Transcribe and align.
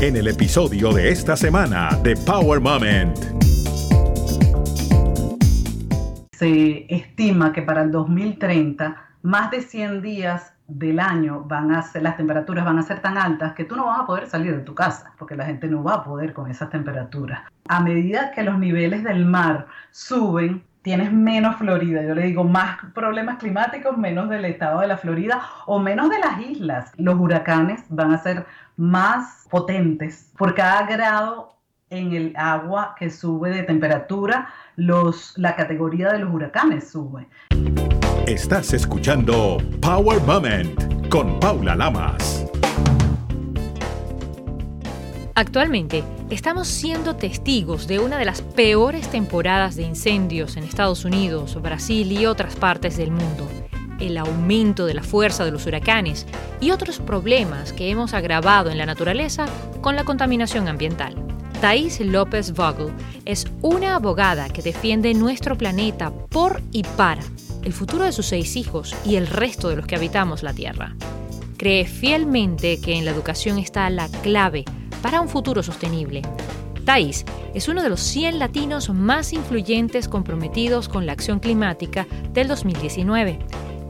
en 0.00 0.16
el 0.16 0.28
episodio 0.28 0.92
de 0.92 1.10
esta 1.10 1.36
semana 1.36 1.90
de 2.04 2.14
Power 2.16 2.60
Moment. 2.60 3.18
Se 6.30 6.86
estima 6.88 7.52
que 7.52 7.62
para 7.62 7.82
el 7.82 7.90
2030 7.90 8.96
más 9.22 9.50
de 9.50 9.60
100 9.60 10.00
días 10.00 10.54
del 10.68 11.00
año 11.00 11.42
van 11.42 11.72
a 11.72 11.82
ser, 11.82 12.02
las 12.02 12.16
temperaturas 12.16 12.64
van 12.64 12.78
a 12.78 12.82
ser 12.82 13.00
tan 13.00 13.18
altas 13.18 13.54
que 13.54 13.64
tú 13.64 13.74
no 13.74 13.86
vas 13.86 14.00
a 14.00 14.06
poder 14.06 14.28
salir 14.28 14.56
de 14.56 14.62
tu 14.62 14.72
casa, 14.72 15.12
porque 15.18 15.34
la 15.34 15.46
gente 15.46 15.66
no 15.66 15.82
va 15.82 15.94
a 15.94 16.04
poder 16.04 16.32
con 16.32 16.48
esas 16.48 16.70
temperaturas. 16.70 17.40
A 17.68 17.80
medida 17.80 18.30
que 18.30 18.44
los 18.44 18.56
niveles 18.56 19.02
del 19.02 19.24
mar 19.24 19.66
suben, 19.90 20.62
tienes 20.82 21.12
menos 21.12 21.56
Florida. 21.56 22.02
Yo 22.02 22.14
le 22.14 22.22
digo 22.22 22.44
más 22.44 22.78
problemas 22.94 23.38
climáticos, 23.38 23.98
menos 23.98 24.28
del 24.30 24.44
estado 24.44 24.80
de 24.80 24.86
la 24.86 24.96
Florida 24.96 25.42
o 25.66 25.80
menos 25.80 26.08
de 26.08 26.18
las 26.20 26.40
islas. 26.40 26.92
Los 26.96 27.18
huracanes 27.18 27.84
van 27.88 28.12
a 28.12 28.18
ser 28.18 28.46
más 28.78 29.44
potentes 29.50 30.30
por 30.38 30.54
cada 30.54 30.86
grado 30.86 31.56
en 31.90 32.12
el 32.12 32.32
agua 32.36 32.94
que 32.96 33.10
sube 33.10 33.50
de 33.50 33.64
temperatura, 33.64 34.48
los, 34.76 35.36
la 35.36 35.56
categoría 35.56 36.12
de 36.12 36.20
los 36.20 36.32
huracanes 36.32 36.90
sube. 36.90 37.26
Estás 38.26 38.72
escuchando 38.72 39.58
Power 39.80 40.20
Moment 40.22 41.08
con 41.08 41.40
Paula 41.40 41.74
Lamas. 41.74 42.46
Actualmente 45.34 46.04
estamos 46.30 46.68
siendo 46.68 47.16
testigos 47.16 47.88
de 47.88 47.98
una 47.98 48.16
de 48.16 48.26
las 48.26 48.42
peores 48.42 49.08
temporadas 49.08 49.74
de 49.74 49.82
incendios 49.82 50.56
en 50.56 50.62
Estados 50.64 51.04
Unidos, 51.04 51.60
Brasil 51.60 52.12
y 52.12 52.26
otras 52.26 52.54
partes 52.54 52.96
del 52.96 53.10
mundo. 53.10 53.48
El 53.98 54.16
aumento 54.16 54.86
de 54.86 54.94
la 54.94 55.02
fuerza 55.02 55.44
de 55.44 55.50
los 55.50 55.66
huracanes 55.66 56.26
y 56.60 56.70
otros 56.70 56.98
problemas 56.98 57.72
que 57.72 57.90
hemos 57.90 58.14
agravado 58.14 58.70
en 58.70 58.78
la 58.78 58.86
naturaleza 58.86 59.46
con 59.80 59.96
la 59.96 60.04
contaminación 60.04 60.68
ambiental. 60.68 61.14
Thais 61.60 61.98
López 62.00 62.52
Vogel 62.52 62.92
es 63.24 63.44
una 63.62 63.96
abogada 63.96 64.48
que 64.48 64.62
defiende 64.62 65.12
nuestro 65.14 65.58
planeta 65.58 66.12
por 66.12 66.62
y 66.70 66.84
para 66.84 67.22
el 67.64 67.72
futuro 67.72 68.04
de 68.04 68.12
sus 68.12 68.26
seis 68.26 68.54
hijos 68.54 68.94
y 69.04 69.16
el 69.16 69.26
resto 69.26 69.68
de 69.68 69.76
los 69.76 69.86
que 69.86 69.96
habitamos 69.96 70.44
la 70.44 70.52
Tierra. 70.52 70.94
Cree 71.56 71.84
fielmente 71.84 72.80
que 72.80 72.94
en 72.94 73.04
la 73.04 73.10
educación 73.10 73.58
está 73.58 73.90
la 73.90 74.08
clave 74.22 74.64
para 75.02 75.20
un 75.20 75.28
futuro 75.28 75.64
sostenible. 75.64 76.22
Thais 76.84 77.24
es 77.54 77.68
uno 77.68 77.82
de 77.82 77.88
los 77.88 78.00
100 78.00 78.38
latinos 78.38 78.88
más 78.90 79.32
influyentes 79.32 80.08
comprometidos 80.08 80.88
con 80.88 81.06
la 81.06 81.12
acción 81.12 81.40
climática 81.40 82.06
del 82.32 82.46
2019. 82.46 83.40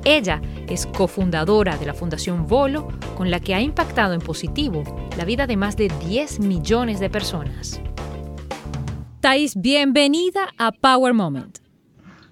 Ella 0.05 0.41
es 0.69 0.87
cofundadora 0.87 1.77
de 1.77 1.87
la 1.87 1.95
Fundación 1.95 2.47
Volo, 2.47 2.89
con 3.17 3.31
la 3.31 3.41
que 3.41 3.55
ha 3.55 3.61
impactado 3.61 4.15
en 4.15 4.21
positivo 4.21 4.83
la 5.17 5.25
vida 5.25 5.47
de 5.47 5.57
más 5.57 5.77
de 5.77 5.89
10 5.89 6.41
millones 6.41 7.01
de 7.01 7.11
personas. 7.11 7.81
Thais, 9.21 9.61
bienvenida 9.61 10.49
a 10.59 10.71
Power 10.73 11.15
Moment. 11.15 11.59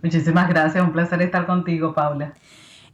Muchísimas 0.03 0.48
gracias, 0.48 0.84
un 0.84 0.92
placer 0.92 1.20
estar 1.22 1.47
contigo, 1.47 1.92
Paula. 1.92 2.34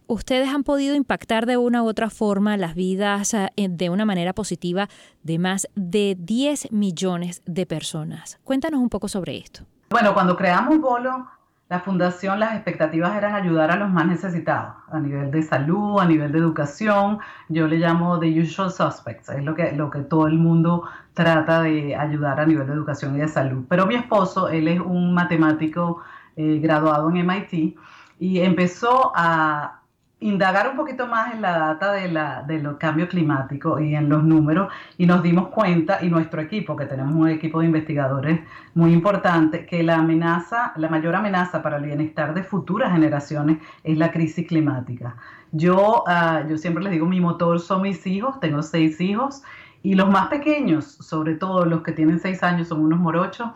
Ustedes 0.07 0.49
han 0.49 0.65
podido 0.65 0.95
impactar 0.95 1.47
de 1.47 1.57
una 1.59 1.83
u 1.83 1.87
otra 1.87 2.11
forma 2.11 2.57
las 2.57 2.75
vidas 2.75 3.35
eh, 3.35 3.51
de 3.57 3.91
una 3.91 4.05
manera 4.05 4.33
positiva 4.33 4.89
de 5.23 5.39
más 5.39 5.69
de 5.75 6.17
10 6.19 6.73
millones 6.73 7.43
de 7.47 7.67
personas. 7.67 8.39
Cuéntanos 8.45 8.81
un 8.81 8.89
poco 8.89 9.09
sobre 9.09 9.37
esto. 9.37 9.65
Bueno, 9.91 10.15
cuando 10.15 10.37
creamos 10.37 10.79
Bolo, 10.81 11.27
la 11.73 11.81
fundación, 11.81 12.39
las 12.39 12.53
expectativas 12.53 13.17
eran 13.17 13.35
ayudar 13.35 13.71
a 13.71 13.77
los 13.77 13.89
más 13.89 14.07
necesitados, 14.07 14.75
a 14.91 15.01
nivel 15.01 15.31
de 15.31 15.43
salud, 15.43 16.01
a 16.01 16.05
nivel 16.05 16.31
de 16.31 16.39
educación. 16.39 17.19
Yo 17.49 17.67
le 17.67 17.79
llamo 17.79 18.21
the 18.21 18.29
usual 18.43 18.71
suspects, 18.71 19.31
es 19.31 19.43
lo 19.43 19.55
que, 19.55 19.73
lo 19.73 19.89
que 19.89 20.01
todo 20.01 20.27
el 20.27 20.37
mundo 20.37 20.83
trata 21.15 21.63
de 21.63 21.97
ayudar 21.97 22.41
a 22.41 22.45
nivel 22.45 22.67
de 22.67 22.75
educación 22.75 23.17
y 23.17 23.21
de 23.21 23.29
salud. 23.29 23.65
Pero 23.71 23.87
mi 23.87 23.95
esposo, 23.95 24.51
él 24.51 24.69
es 24.69 24.81
un 24.81 25.15
matemático 25.15 26.03
eh, 26.37 26.59
graduado 26.63 27.09
en 27.09 27.27
MIT, 27.27 27.75
y 28.19 28.41
empezó 28.41 29.11
a 29.17 29.81
indagar 30.23 30.69
un 30.69 30.77
poquito 30.77 31.07
más 31.07 31.35
en 31.35 31.43
la 31.43 31.59
data 31.59 31.93
de, 31.93 32.09
la, 32.09 32.43
de 32.43 32.61
los 32.61 32.77
cambios 32.77 33.09
climáticos 33.09 33.81
y 33.81 33.95
en 33.95 34.09
los 34.09 34.23
números 34.23 34.73
y 34.97 35.07
nos 35.07 35.23
dimos 35.23 35.49
cuenta, 35.49 35.99
y 36.03 36.09
nuestro 36.09 36.41
equipo, 36.41 36.77
que 36.77 36.87
tenemos 36.87 37.15
un 37.15 37.29
equipo 37.29 37.61
de 37.61 37.67
investigadores 37.67 38.41
muy 38.75 38.93
importante, 38.93 39.67
que 39.67 39.83
la 39.83 39.97
amenaza, 39.97 40.73
la 40.77 40.89
mayor 40.89 41.15
amenaza 41.17 41.63
para 41.63 41.77
el 41.77 41.85
bienestar 41.85 42.35
de 42.35 42.43
futuras 42.43 42.93
generaciones 42.93 43.59
es 43.85 43.99
la 43.99 44.11
crisis 44.11 44.47
climática. 44.47 45.17
Yo, 45.51 46.05
ah, 46.07 46.43
yo 46.49 46.57
siempre 46.57 46.83
les 46.85 46.93
digo, 46.93 47.07
mi 47.07 47.21
motor 47.21 47.61
son 47.61 47.83
mis 47.83 48.07
hijos, 48.07 48.41
tengo 48.41 48.63
seis 48.63 49.01
hijos, 49.01 49.43
y 49.83 49.95
los 49.95 50.09
más 50.09 50.29
pequeños, 50.29 50.85
sobre 50.85 51.35
todo 51.35 51.65
los 51.65 51.83
que 51.83 51.93
tienen 51.93 52.21
seis 52.21 52.43
años, 52.43 52.69
son 52.69 52.81
unos 52.81 53.01
morochos, 53.01 53.51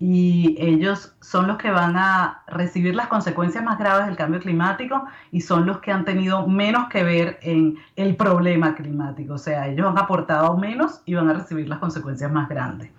y 0.00 0.56
ellos 0.60 1.16
son 1.20 1.48
los 1.48 1.56
que 1.56 1.70
van 1.70 1.96
a 1.96 2.42
recibir 2.46 2.94
las 2.94 3.08
consecuencias 3.08 3.64
más 3.64 3.78
graves 3.78 4.06
del 4.06 4.16
cambio 4.16 4.38
climático 4.40 5.04
y 5.32 5.40
son 5.40 5.66
los 5.66 5.78
que 5.78 5.90
han 5.90 6.04
tenido 6.04 6.46
menos 6.46 6.88
que 6.88 7.02
ver 7.02 7.38
en 7.42 7.78
el 7.96 8.14
problema 8.14 8.76
climático. 8.76 9.34
O 9.34 9.38
sea, 9.38 9.66
ellos 9.66 9.88
han 9.88 9.98
aportado 9.98 10.56
menos 10.56 11.02
y 11.04 11.14
van 11.14 11.28
a 11.28 11.32
recibir 11.32 11.68
las 11.68 11.80
consecuencias 11.80 12.30
más 12.30 12.48
grandes. 12.48 12.90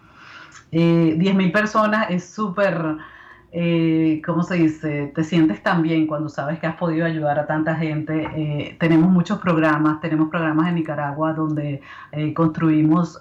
Eh, 0.71 1.15
10.000 1.17 1.51
personas 1.53 2.07
es 2.09 2.29
súper, 2.29 2.97
eh, 3.53 4.21
¿cómo 4.25 4.43
se 4.43 4.55
dice? 4.55 5.13
Te 5.15 5.23
sientes 5.23 5.63
tan 5.63 5.81
bien 5.81 6.05
cuando 6.05 6.27
sabes 6.27 6.59
que 6.59 6.67
has 6.67 6.75
podido 6.75 7.05
ayudar 7.05 7.39
a 7.39 7.47
tanta 7.47 7.75
gente. 7.75 8.29
Eh, 8.35 8.75
tenemos 8.77 9.09
muchos 9.09 9.39
programas, 9.39 10.01
tenemos 10.01 10.29
programas 10.29 10.67
en 10.67 10.75
Nicaragua 10.75 11.31
donde 11.31 11.81
eh, 12.11 12.33
construimos 12.33 13.17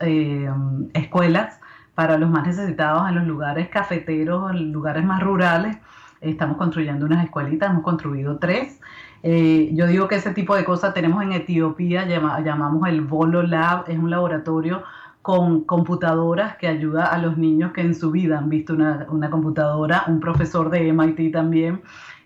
escuelas 0.94 1.60
para 1.98 2.16
los 2.16 2.30
más 2.30 2.46
necesitados 2.46 3.08
en 3.08 3.16
los 3.16 3.26
lugares 3.26 3.68
cafeteros, 3.70 4.52
en 4.52 4.70
lugares 4.70 5.04
más 5.04 5.20
rurales. 5.20 5.78
Estamos 6.20 6.56
construyendo 6.56 7.04
unas 7.04 7.24
escuelitas, 7.24 7.70
hemos 7.70 7.82
construido 7.82 8.38
tres. 8.38 8.78
Eh, 9.24 9.70
yo 9.74 9.88
digo 9.88 10.06
que 10.06 10.14
ese 10.14 10.30
tipo 10.30 10.54
de 10.54 10.64
cosas 10.64 10.94
tenemos 10.94 11.24
en 11.24 11.32
Etiopía, 11.32 12.06
llamamos 12.06 12.88
el 12.88 13.00
Volo 13.00 13.42
Lab, 13.42 13.86
es 13.88 13.98
un 13.98 14.10
laboratorio 14.10 14.84
con 15.22 15.64
computadoras 15.64 16.56
que 16.56 16.68
ayuda 16.68 17.06
a 17.06 17.18
los 17.18 17.36
niños 17.36 17.72
que 17.72 17.80
en 17.80 17.96
su 17.96 18.12
vida 18.12 18.38
han 18.38 18.48
visto 18.48 18.74
una, 18.74 19.04
una 19.10 19.28
computadora, 19.28 20.04
un 20.06 20.20
profesor 20.20 20.70
de 20.70 20.92
MIT 20.92 21.32
también 21.32 21.82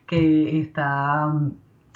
que 0.06 0.60
está 0.60 1.28
mm, 1.28 1.50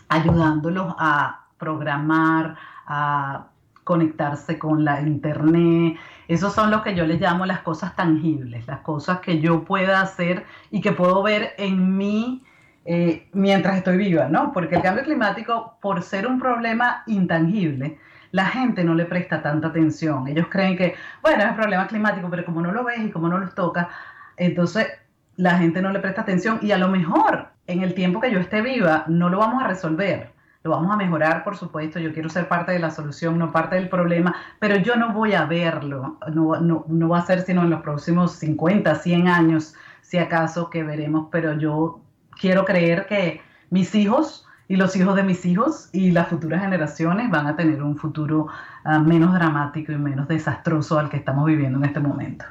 ayudándolos 0.08 0.94
a 0.98 1.44
programar, 1.58 2.56
a 2.86 3.48
conectarse 3.84 4.58
con 4.58 4.82
la 4.82 5.02
internet. 5.02 5.98
Esos 6.28 6.54
son 6.54 6.70
lo 6.70 6.82
que 6.82 6.94
yo 6.94 7.06
les 7.06 7.20
llamo 7.20 7.46
las 7.46 7.60
cosas 7.60 7.94
tangibles, 7.94 8.66
las 8.66 8.80
cosas 8.80 9.20
que 9.20 9.40
yo 9.40 9.64
pueda 9.64 10.00
hacer 10.00 10.44
y 10.70 10.80
que 10.80 10.92
puedo 10.92 11.22
ver 11.22 11.54
en 11.58 11.96
mí 11.96 12.42
eh, 12.84 13.28
mientras 13.32 13.76
estoy 13.76 13.96
viva, 13.96 14.28
¿no? 14.28 14.52
Porque 14.52 14.76
el 14.76 14.82
cambio 14.82 15.04
climático, 15.04 15.76
por 15.80 16.02
ser 16.02 16.26
un 16.26 16.38
problema 16.38 17.02
intangible, 17.06 17.98
la 18.32 18.46
gente 18.46 18.84
no 18.84 18.94
le 18.94 19.04
presta 19.04 19.42
tanta 19.42 19.68
atención. 19.68 20.28
Ellos 20.28 20.46
creen 20.50 20.76
que, 20.76 20.94
bueno, 21.22 21.42
es 21.42 21.50
un 21.50 21.56
problema 21.56 21.86
climático, 21.86 22.28
pero 22.30 22.44
como 22.44 22.60
no 22.60 22.72
lo 22.72 22.84
ves 22.84 23.00
y 23.00 23.10
como 23.10 23.28
no 23.28 23.38
los 23.38 23.54
toca, 23.54 23.88
entonces 24.36 24.88
la 25.36 25.58
gente 25.58 25.82
no 25.82 25.90
le 25.90 26.00
presta 26.00 26.22
atención 26.22 26.58
y 26.62 26.72
a 26.72 26.78
lo 26.78 26.88
mejor 26.88 27.48
en 27.66 27.82
el 27.82 27.94
tiempo 27.94 28.20
que 28.20 28.30
yo 28.30 28.38
esté 28.38 28.62
viva 28.62 29.04
no 29.08 29.28
lo 29.28 29.38
vamos 29.38 29.62
a 29.62 29.66
resolver 29.66 30.35
lo 30.66 30.72
vamos 30.72 30.92
a 30.92 30.96
mejorar, 30.96 31.44
por 31.44 31.56
supuesto, 31.56 32.00
yo 32.00 32.12
quiero 32.12 32.28
ser 32.28 32.48
parte 32.48 32.72
de 32.72 32.80
la 32.80 32.90
solución, 32.90 33.38
no 33.38 33.52
parte 33.52 33.76
del 33.76 33.88
problema, 33.88 34.34
pero 34.58 34.76
yo 34.76 34.96
no 34.96 35.12
voy 35.12 35.32
a 35.34 35.44
verlo, 35.44 36.18
no, 36.34 36.84
no, 36.88 37.08
va 37.08 37.18
a 37.18 37.26
ser 37.26 37.42
sino 37.42 37.62
en 37.62 37.70
los 37.70 37.82
próximos 37.82 38.32
50, 38.32 38.96
100 38.96 39.28
años, 39.28 39.74
si 40.02 40.18
acaso, 40.18 40.68
que 40.68 40.82
veremos, 40.82 41.28
pero 41.30 41.56
yo 41.56 42.00
quiero 42.40 42.64
creer 42.64 43.06
que 43.06 43.40
mis 43.70 43.94
hijos 43.94 44.44
y 44.66 44.74
los 44.74 44.96
hijos 44.96 45.14
de 45.14 45.22
mis 45.22 45.46
hijos 45.46 45.88
y 45.92 46.10
las 46.10 46.26
futuras 46.26 46.62
generaciones 46.62 47.30
van 47.30 47.46
a 47.46 47.54
tener 47.54 47.80
un 47.80 47.96
futuro 47.96 48.48
ah, 48.84 48.98
menos 48.98 49.32
dramático 49.34 49.92
y 49.92 49.98
menos 49.98 50.26
desastroso 50.26 50.98
al 50.98 51.08
que 51.08 51.18
estamos 51.18 51.46
viviendo 51.46 51.78
en 51.78 51.84
este 51.84 52.00
momento. 52.00 52.44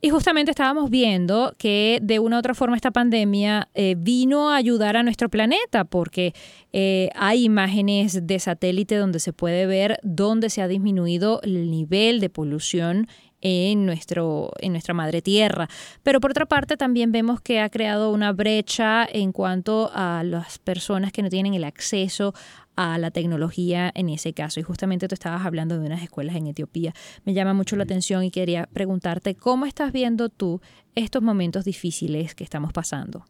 Y 0.00 0.10
justamente 0.10 0.52
estábamos 0.52 0.90
viendo 0.90 1.54
que 1.58 1.98
de 2.00 2.20
una 2.20 2.36
u 2.36 2.38
otra 2.38 2.54
forma 2.54 2.76
esta 2.76 2.92
pandemia 2.92 3.68
eh, 3.74 3.96
vino 3.98 4.50
a 4.50 4.56
ayudar 4.56 4.96
a 4.96 5.02
nuestro 5.02 5.28
planeta 5.28 5.84
porque 5.84 6.34
eh, 6.72 7.10
hay 7.16 7.44
imágenes 7.44 8.24
de 8.24 8.38
satélite 8.38 8.94
donde 8.94 9.18
se 9.18 9.32
puede 9.32 9.66
ver 9.66 9.98
dónde 10.04 10.50
se 10.50 10.62
ha 10.62 10.68
disminuido 10.68 11.40
el 11.42 11.68
nivel 11.68 12.20
de 12.20 12.30
polución 12.30 13.08
en, 13.40 13.86
nuestro, 13.86 14.50
en 14.60 14.72
nuestra 14.72 14.94
madre 14.94 15.22
tierra. 15.22 15.68
Pero 16.02 16.20
por 16.20 16.30
otra 16.30 16.46
parte 16.46 16.76
también 16.76 17.12
vemos 17.12 17.40
que 17.40 17.60
ha 17.60 17.68
creado 17.68 18.12
una 18.12 18.32
brecha 18.32 19.06
en 19.10 19.32
cuanto 19.32 19.90
a 19.94 20.22
las 20.24 20.58
personas 20.58 21.12
que 21.12 21.22
no 21.22 21.28
tienen 21.28 21.54
el 21.54 21.64
acceso 21.64 22.34
a 22.76 22.96
la 22.98 23.10
tecnología 23.10 23.90
en 23.94 24.08
ese 24.08 24.32
caso. 24.32 24.60
Y 24.60 24.62
justamente 24.62 25.08
tú 25.08 25.14
estabas 25.14 25.44
hablando 25.44 25.78
de 25.78 25.86
unas 25.86 26.02
escuelas 26.02 26.36
en 26.36 26.46
Etiopía. 26.46 26.94
Me 27.24 27.34
llama 27.34 27.54
mucho 27.54 27.76
la 27.76 27.84
atención 27.84 28.22
y 28.22 28.30
quería 28.30 28.68
preguntarte 28.72 29.34
cómo 29.34 29.66
estás 29.66 29.92
viendo 29.92 30.28
tú 30.28 30.60
estos 30.94 31.22
momentos 31.22 31.64
difíciles 31.64 32.34
que 32.34 32.44
estamos 32.44 32.72
pasando. 32.72 33.24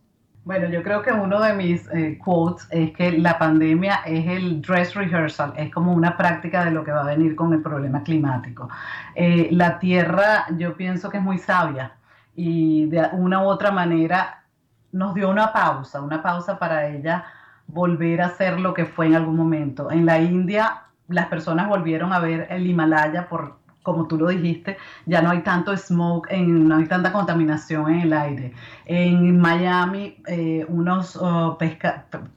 Bueno, 0.45 0.69
yo 0.69 0.83
creo 0.83 1.03
que 1.03 1.13
uno 1.13 1.41
de 1.41 1.53
mis 1.53 1.87
eh, 1.93 2.19
quotes 2.25 2.67
es 2.71 2.93
que 2.93 3.13
la 3.13 3.39
pandemia 3.39 3.97
es 4.07 4.27
el 4.27 4.63
dress 4.63 4.95
rehearsal, 4.95 5.53
es 5.57 5.71
como 5.71 5.93
una 5.93 6.17
práctica 6.17 6.65
de 6.65 6.71
lo 6.71 6.85
que 6.85 6.91
va 6.91 7.03
a 7.03 7.07
venir 7.15 7.37
con 7.37 7.53
el 7.53 7.61
problema 7.61 8.03
climático. 8.03 8.69
Eh, 9.15 9.49
la 9.53 9.79
Tierra 9.79 10.47
yo 10.57 10.75
pienso 10.75 11.11
que 11.11 11.19
es 11.19 11.23
muy 11.23 11.39
sabia 11.39 11.93
y 12.35 12.87
de 12.87 13.09
una 13.13 13.43
u 13.43 13.47
otra 13.47 13.71
manera 13.71 14.45
nos 14.93 15.15
dio 15.15 15.29
una 15.29 15.53
pausa, 15.53 16.01
una 16.01 16.23
pausa 16.23 16.59
para 16.59 16.87
ella 16.89 17.27
volver 17.67 18.23
a 18.23 18.31
ser 18.31 18.59
lo 18.59 18.73
que 18.73 18.87
fue 18.87 19.07
en 19.07 19.17
algún 19.17 19.37
momento. 19.37 19.91
En 19.91 20.07
la 20.07 20.19
India 20.19 20.85
las 21.09 21.27
personas 21.27 21.69
volvieron 21.69 22.13
a 22.13 22.21
ver 22.21 22.47
el 22.51 22.67
Himalaya 22.67 23.29
por 23.29 23.58
como 23.89 24.07
tú 24.07 24.19
lo 24.19 24.29
dijiste, 24.29 24.77
ya 25.07 25.23
no 25.23 25.31
hay 25.31 25.41
tanto 25.41 25.75
smoke, 25.75 26.31
en, 26.31 26.69
no 26.69 26.77
hay 26.77 26.87
tanta 26.87 27.11
contaminación 27.11 27.91
en 27.91 28.01
el 28.01 28.13
aire. 28.13 28.53
En 28.85 29.39
Miami, 29.41 30.17
eh, 30.27 30.67
unos 30.69 31.17
oh, 31.17 31.57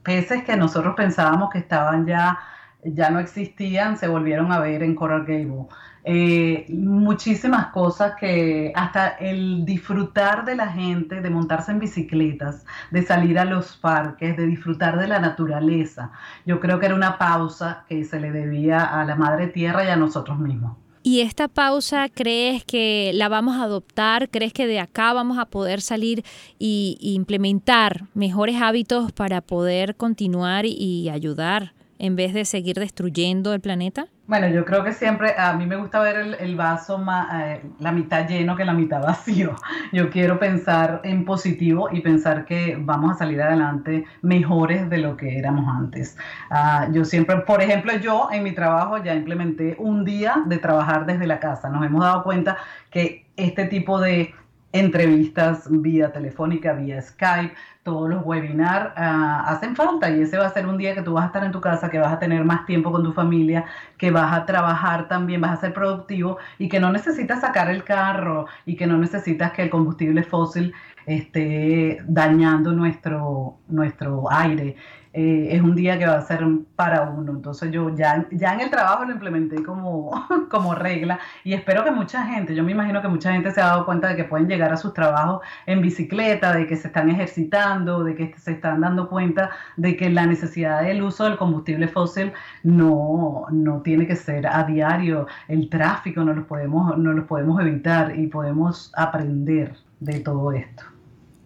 peces 0.02 0.44
que 0.44 0.56
nosotros 0.56 0.94
pensábamos 0.96 1.50
que 1.50 1.58
estaban 1.58 2.06
ya, 2.06 2.38
ya 2.84 3.10
no 3.10 3.18
existían, 3.18 3.98
se 3.98 4.08
volvieron 4.08 4.50
a 4.50 4.60
ver 4.60 4.82
en 4.82 4.94
Coral 4.94 5.24
Gable. 5.26 5.66
Eh, 6.04 6.66
muchísimas 6.70 7.66
cosas 7.66 8.14
que 8.18 8.72
hasta 8.74 9.08
el 9.08 9.64
disfrutar 9.64 10.44
de 10.44 10.56
la 10.56 10.68
gente, 10.68 11.20
de 11.20 11.30
montarse 11.30 11.70
en 11.70 11.78
bicicletas, 11.78 12.64
de 12.90 13.02
salir 13.02 13.38
a 13.38 13.44
los 13.44 13.76
parques, 13.76 14.36
de 14.36 14.46
disfrutar 14.46 14.98
de 14.98 15.06
la 15.06 15.20
naturaleza, 15.20 16.10
yo 16.46 16.60
creo 16.60 16.80
que 16.80 16.86
era 16.86 16.94
una 16.94 17.18
pausa 17.18 17.84
que 17.88 18.04
se 18.04 18.18
le 18.20 18.32
debía 18.32 18.82
a 18.84 19.04
la 19.04 19.16
madre 19.16 19.48
tierra 19.48 19.84
y 19.84 19.88
a 19.88 19.96
nosotros 19.96 20.38
mismos. 20.38 20.81
¿Y 21.04 21.20
esta 21.20 21.48
pausa 21.48 22.08
crees 22.08 22.64
que 22.64 23.10
la 23.14 23.28
vamos 23.28 23.56
a 23.56 23.64
adoptar? 23.64 24.30
¿Crees 24.30 24.52
que 24.52 24.68
de 24.68 24.78
acá 24.78 25.12
vamos 25.12 25.36
a 25.38 25.46
poder 25.46 25.80
salir 25.80 26.24
y, 26.60 26.96
implementar 27.00 28.06
mejores 28.14 28.62
hábitos 28.62 29.10
para 29.10 29.40
poder 29.40 29.96
continuar 29.96 30.64
y 30.64 31.08
ayudar 31.08 31.74
en 31.98 32.14
vez 32.14 32.34
de 32.34 32.44
seguir 32.44 32.76
destruyendo 32.76 33.52
el 33.52 33.60
planeta? 33.60 34.11
Bueno, 34.24 34.46
yo 34.46 34.64
creo 34.64 34.84
que 34.84 34.92
siempre, 34.92 35.34
a 35.36 35.52
mí 35.54 35.66
me 35.66 35.74
gusta 35.74 36.00
ver 36.00 36.36
el, 36.38 36.54
vaso 36.56 36.96
más, 36.96 37.28
eh, 37.42 37.62
la 37.80 37.90
mitad 37.90 38.28
lleno 38.28 38.54
que 38.54 38.64
la 38.64 38.72
mitad 38.72 39.02
vacío. 39.02 39.56
Yo 39.92 40.10
quiero 40.10 40.38
pensar 40.38 41.00
en 41.02 41.24
positivo 41.24 41.88
y 41.90 42.00
pensar 42.00 42.44
que 42.44 42.78
vamos 42.80 43.10
a 43.10 43.18
salir 43.18 43.42
adelante 43.42 44.04
mejores 44.22 44.88
de 44.88 44.98
lo 44.98 45.16
que 45.16 45.38
éramos 45.38 45.66
antes. 45.68 46.16
Ah, 46.50 46.88
yo 46.92 47.04
siempre, 47.04 47.38
por 47.38 47.60
ejemplo, 47.62 47.92
yo 47.98 48.28
en 48.32 48.44
mi 48.44 48.52
trabajo 48.52 48.96
ya 49.02 49.14
implementé 49.14 49.74
un 49.78 50.04
día 50.04 50.42
de 50.46 50.58
trabajar 50.58 51.04
desde 51.04 51.26
la 51.26 51.40
casa. 51.40 51.68
Nos 51.68 51.84
hemos 51.84 52.02
dado 52.02 52.22
cuenta 52.22 52.56
que 52.90 53.26
este 53.36 53.66
tipo 53.66 54.00
de 54.00 54.34
entrevistas 54.72 55.66
vía 55.70 56.12
telefónica, 56.12 56.72
vía 56.72 57.00
Skype, 57.00 57.54
todos 57.82 58.08
los 58.08 58.24
webinars 58.24 58.92
ah, 58.96 59.44
hacen 59.48 59.76
falta 59.76 60.10
y 60.10 60.22
ese 60.22 60.38
va 60.38 60.46
a 60.46 60.52
ser 60.52 60.66
un 60.66 60.78
día 60.78 60.94
que 60.94 61.02
tú 61.02 61.14
vas 61.14 61.24
a 61.24 61.26
estar 61.26 61.44
en 61.44 61.52
tu 61.52 61.60
casa, 61.60 61.90
que 61.90 61.98
vas 61.98 62.12
a 62.12 62.18
tener 62.18 62.44
más 62.44 62.64
tiempo 62.64 62.92
con 62.92 63.02
tu 63.02 63.12
familia, 63.12 63.64
que 63.98 64.10
vas 64.10 64.32
a 64.32 64.46
trabajar 64.46 65.08
también, 65.08 65.40
vas 65.40 65.52
a 65.52 65.60
ser 65.60 65.74
productivo 65.74 66.38
y 66.58 66.68
que 66.68 66.80
no 66.80 66.92
necesitas 66.92 67.40
sacar 67.40 67.70
el 67.70 67.84
carro 67.84 68.46
y 68.64 68.76
que 68.76 68.86
no 68.86 68.96
necesitas 68.98 69.52
que 69.52 69.62
el 69.62 69.70
combustible 69.70 70.22
fósil 70.22 70.72
esté 71.06 72.00
dañando 72.06 72.72
nuestro, 72.72 73.58
nuestro 73.68 74.30
aire. 74.30 74.76
Eh, 75.14 75.48
es 75.50 75.60
un 75.60 75.74
día 75.74 75.98
que 75.98 76.06
va 76.06 76.14
a 76.14 76.22
ser 76.22 76.42
para 76.76 77.02
uno. 77.02 77.32
Entonces 77.32 77.70
yo 77.70 77.94
ya, 77.94 78.26
ya 78.30 78.54
en 78.54 78.60
el 78.60 78.70
trabajo 78.70 79.04
lo 79.04 79.12
implementé 79.12 79.62
como, 79.62 80.10
como 80.50 80.74
regla 80.74 81.18
y 81.44 81.52
espero 81.52 81.84
que 81.84 81.90
mucha 81.90 82.24
gente, 82.24 82.54
yo 82.54 82.64
me 82.64 82.72
imagino 82.72 83.02
que 83.02 83.08
mucha 83.08 83.32
gente 83.32 83.50
se 83.50 83.60
ha 83.60 83.66
dado 83.66 83.84
cuenta 83.84 84.08
de 84.08 84.16
que 84.16 84.24
pueden 84.24 84.48
llegar 84.48 84.72
a 84.72 84.76
sus 84.76 84.94
trabajos 84.94 85.42
en 85.66 85.82
bicicleta, 85.82 86.52
de 86.54 86.66
que 86.66 86.76
se 86.76 86.88
están 86.88 87.10
ejercitando, 87.10 88.04
de 88.04 88.14
que 88.14 88.34
se 88.38 88.52
están 88.52 88.80
dando 88.80 89.08
cuenta 89.08 89.50
de 89.76 89.96
que 89.96 90.10
la 90.10 90.26
necesidad 90.26 90.82
del 90.82 91.02
uso 91.02 91.24
del 91.24 91.36
combustible 91.36 91.88
fósil 91.88 92.32
no, 92.62 93.46
no 93.50 93.82
tiene 93.82 94.06
que 94.06 94.16
ser 94.16 94.46
a 94.46 94.64
diario. 94.64 95.26
El 95.48 95.68
tráfico 95.68 96.24
no 96.24 96.32
lo 96.34 96.46
podemos, 96.46 96.96
no 96.98 97.12
lo 97.12 97.26
podemos 97.26 97.60
evitar 97.60 98.18
y 98.18 98.28
podemos 98.28 98.92
aprender 98.96 99.76
de 100.00 100.20
todo 100.20 100.52
esto. 100.52 100.84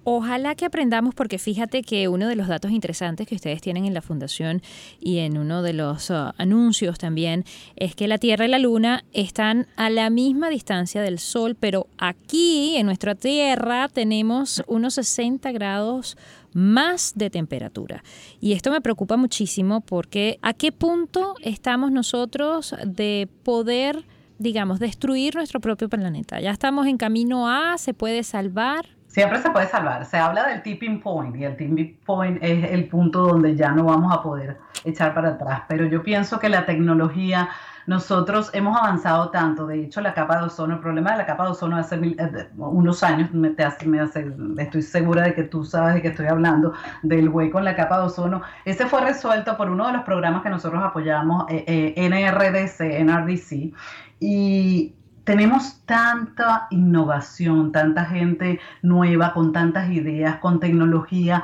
Ojalá 0.08 0.54
que 0.54 0.64
aprendamos 0.64 1.16
porque 1.16 1.36
fíjate 1.36 1.82
que 1.82 2.06
uno 2.06 2.28
de 2.28 2.36
los 2.36 2.46
datos 2.46 2.70
interesantes 2.70 3.26
que 3.26 3.34
ustedes 3.34 3.60
tienen 3.60 3.86
en 3.86 3.92
la 3.92 4.02
fundación 4.02 4.62
y 5.00 5.18
en 5.18 5.36
uno 5.36 5.62
de 5.62 5.72
los 5.72 6.10
uh, 6.10 6.30
anuncios 6.38 6.96
también 6.96 7.44
es 7.74 7.96
que 7.96 8.06
la 8.06 8.18
Tierra 8.18 8.44
y 8.44 8.48
la 8.48 8.60
Luna 8.60 9.02
están 9.12 9.66
a 9.74 9.90
la 9.90 10.08
misma 10.08 10.48
distancia 10.48 11.02
del 11.02 11.18
Sol, 11.18 11.56
pero 11.58 11.88
aquí 11.98 12.76
en 12.76 12.86
nuestra 12.86 13.16
Tierra 13.16 13.88
tenemos 13.88 14.62
unos 14.68 14.94
60 14.94 15.50
grados 15.50 16.16
más 16.52 17.14
de 17.16 17.28
temperatura. 17.28 18.04
Y 18.40 18.52
esto 18.52 18.70
me 18.70 18.80
preocupa 18.80 19.16
muchísimo 19.16 19.80
porque 19.80 20.38
a 20.40 20.54
qué 20.54 20.70
punto 20.70 21.34
estamos 21.42 21.90
nosotros 21.90 22.76
de 22.86 23.28
poder 23.42 24.04
digamos, 24.38 24.78
destruir 24.78 25.34
nuestro 25.34 25.60
propio 25.60 25.88
planeta. 25.88 26.40
Ya 26.40 26.50
estamos 26.50 26.86
en 26.86 26.98
camino 26.98 27.48
a, 27.48 27.76
se 27.78 27.94
puede 27.94 28.22
salvar. 28.22 28.95
Siempre 29.16 29.40
se 29.40 29.48
puede 29.48 29.66
salvar. 29.66 30.04
Se 30.04 30.18
habla 30.18 30.46
del 30.46 30.62
tipping 30.62 31.00
point 31.00 31.34
y 31.36 31.44
el 31.44 31.56
tipping 31.56 32.00
point 32.04 32.36
es 32.42 32.70
el 32.70 32.86
punto 32.86 33.22
donde 33.22 33.56
ya 33.56 33.70
no 33.72 33.84
vamos 33.84 34.14
a 34.14 34.22
poder 34.22 34.58
echar 34.84 35.14
para 35.14 35.30
atrás. 35.30 35.62
Pero 35.68 35.86
yo 35.86 36.02
pienso 36.02 36.38
que 36.38 36.50
la 36.50 36.66
tecnología, 36.66 37.48
nosotros 37.86 38.50
hemos 38.52 38.76
avanzado 38.76 39.30
tanto. 39.30 39.66
De 39.66 39.84
hecho, 39.84 40.02
la 40.02 40.12
capa 40.12 40.36
de 40.36 40.44
ozono, 40.44 40.74
el 40.74 40.80
problema 40.80 41.12
de 41.12 41.16
la 41.16 41.24
capa 41.24 41.44
de 41.44 41.52
ozono 41.52 41.78
hace 41.78 41.94
eh, 41.94 42.48
unos 42.58 43.02
años, 43.02 43.32
me, 43.32 43.54
me 43.86 44.00
hace, 44.00 44.34
estoy 44.58 44.82
segura 44.82 45.22
de 45.22 45.32
que 45.32 45.44
tú 45.44 45.64
sabes 45.64 45.94
de 45.94 46.02
que 46.02 46.08
estoy 46.08 46.26
hablando, 46.26 46.74
del 47.02 47.30
hueco 47.30 47.58
en 47.58 47.64
la 47.64 47.74
capa 47.74 47.98
de 47.98 48.04
ozono. 48.08 48.42
Ese 48.66 48.84
fue 48.84 49.00
resuelto 49.00 49.56
por 49.56 49.70
uno 49.70 49.86
de 49.86 49.94
los 49.94 50.02
programas 50.02 50.42
que 50.42 50.50
nosotros 50.50 50.84
apoyamos, 50.84 51.46
eh, 51.48 51.64
eh, 51.66 52.06
NRDC, 52.06 53.00
NRDC. 53.00 53.72
Y 54.20 54.94
tenemos 55.26 55.82
tanta 55.86 56.68
innovación, 56.70 57.72
tanta 57.72 58.04
gente 58.04 58.60
nueva, 58.80 59.34
con 59.34 59.52
tantas 59.52 59.90
ideas, 59.90 60.36
con 60.36 60.60
tecnología. 60.60 61.42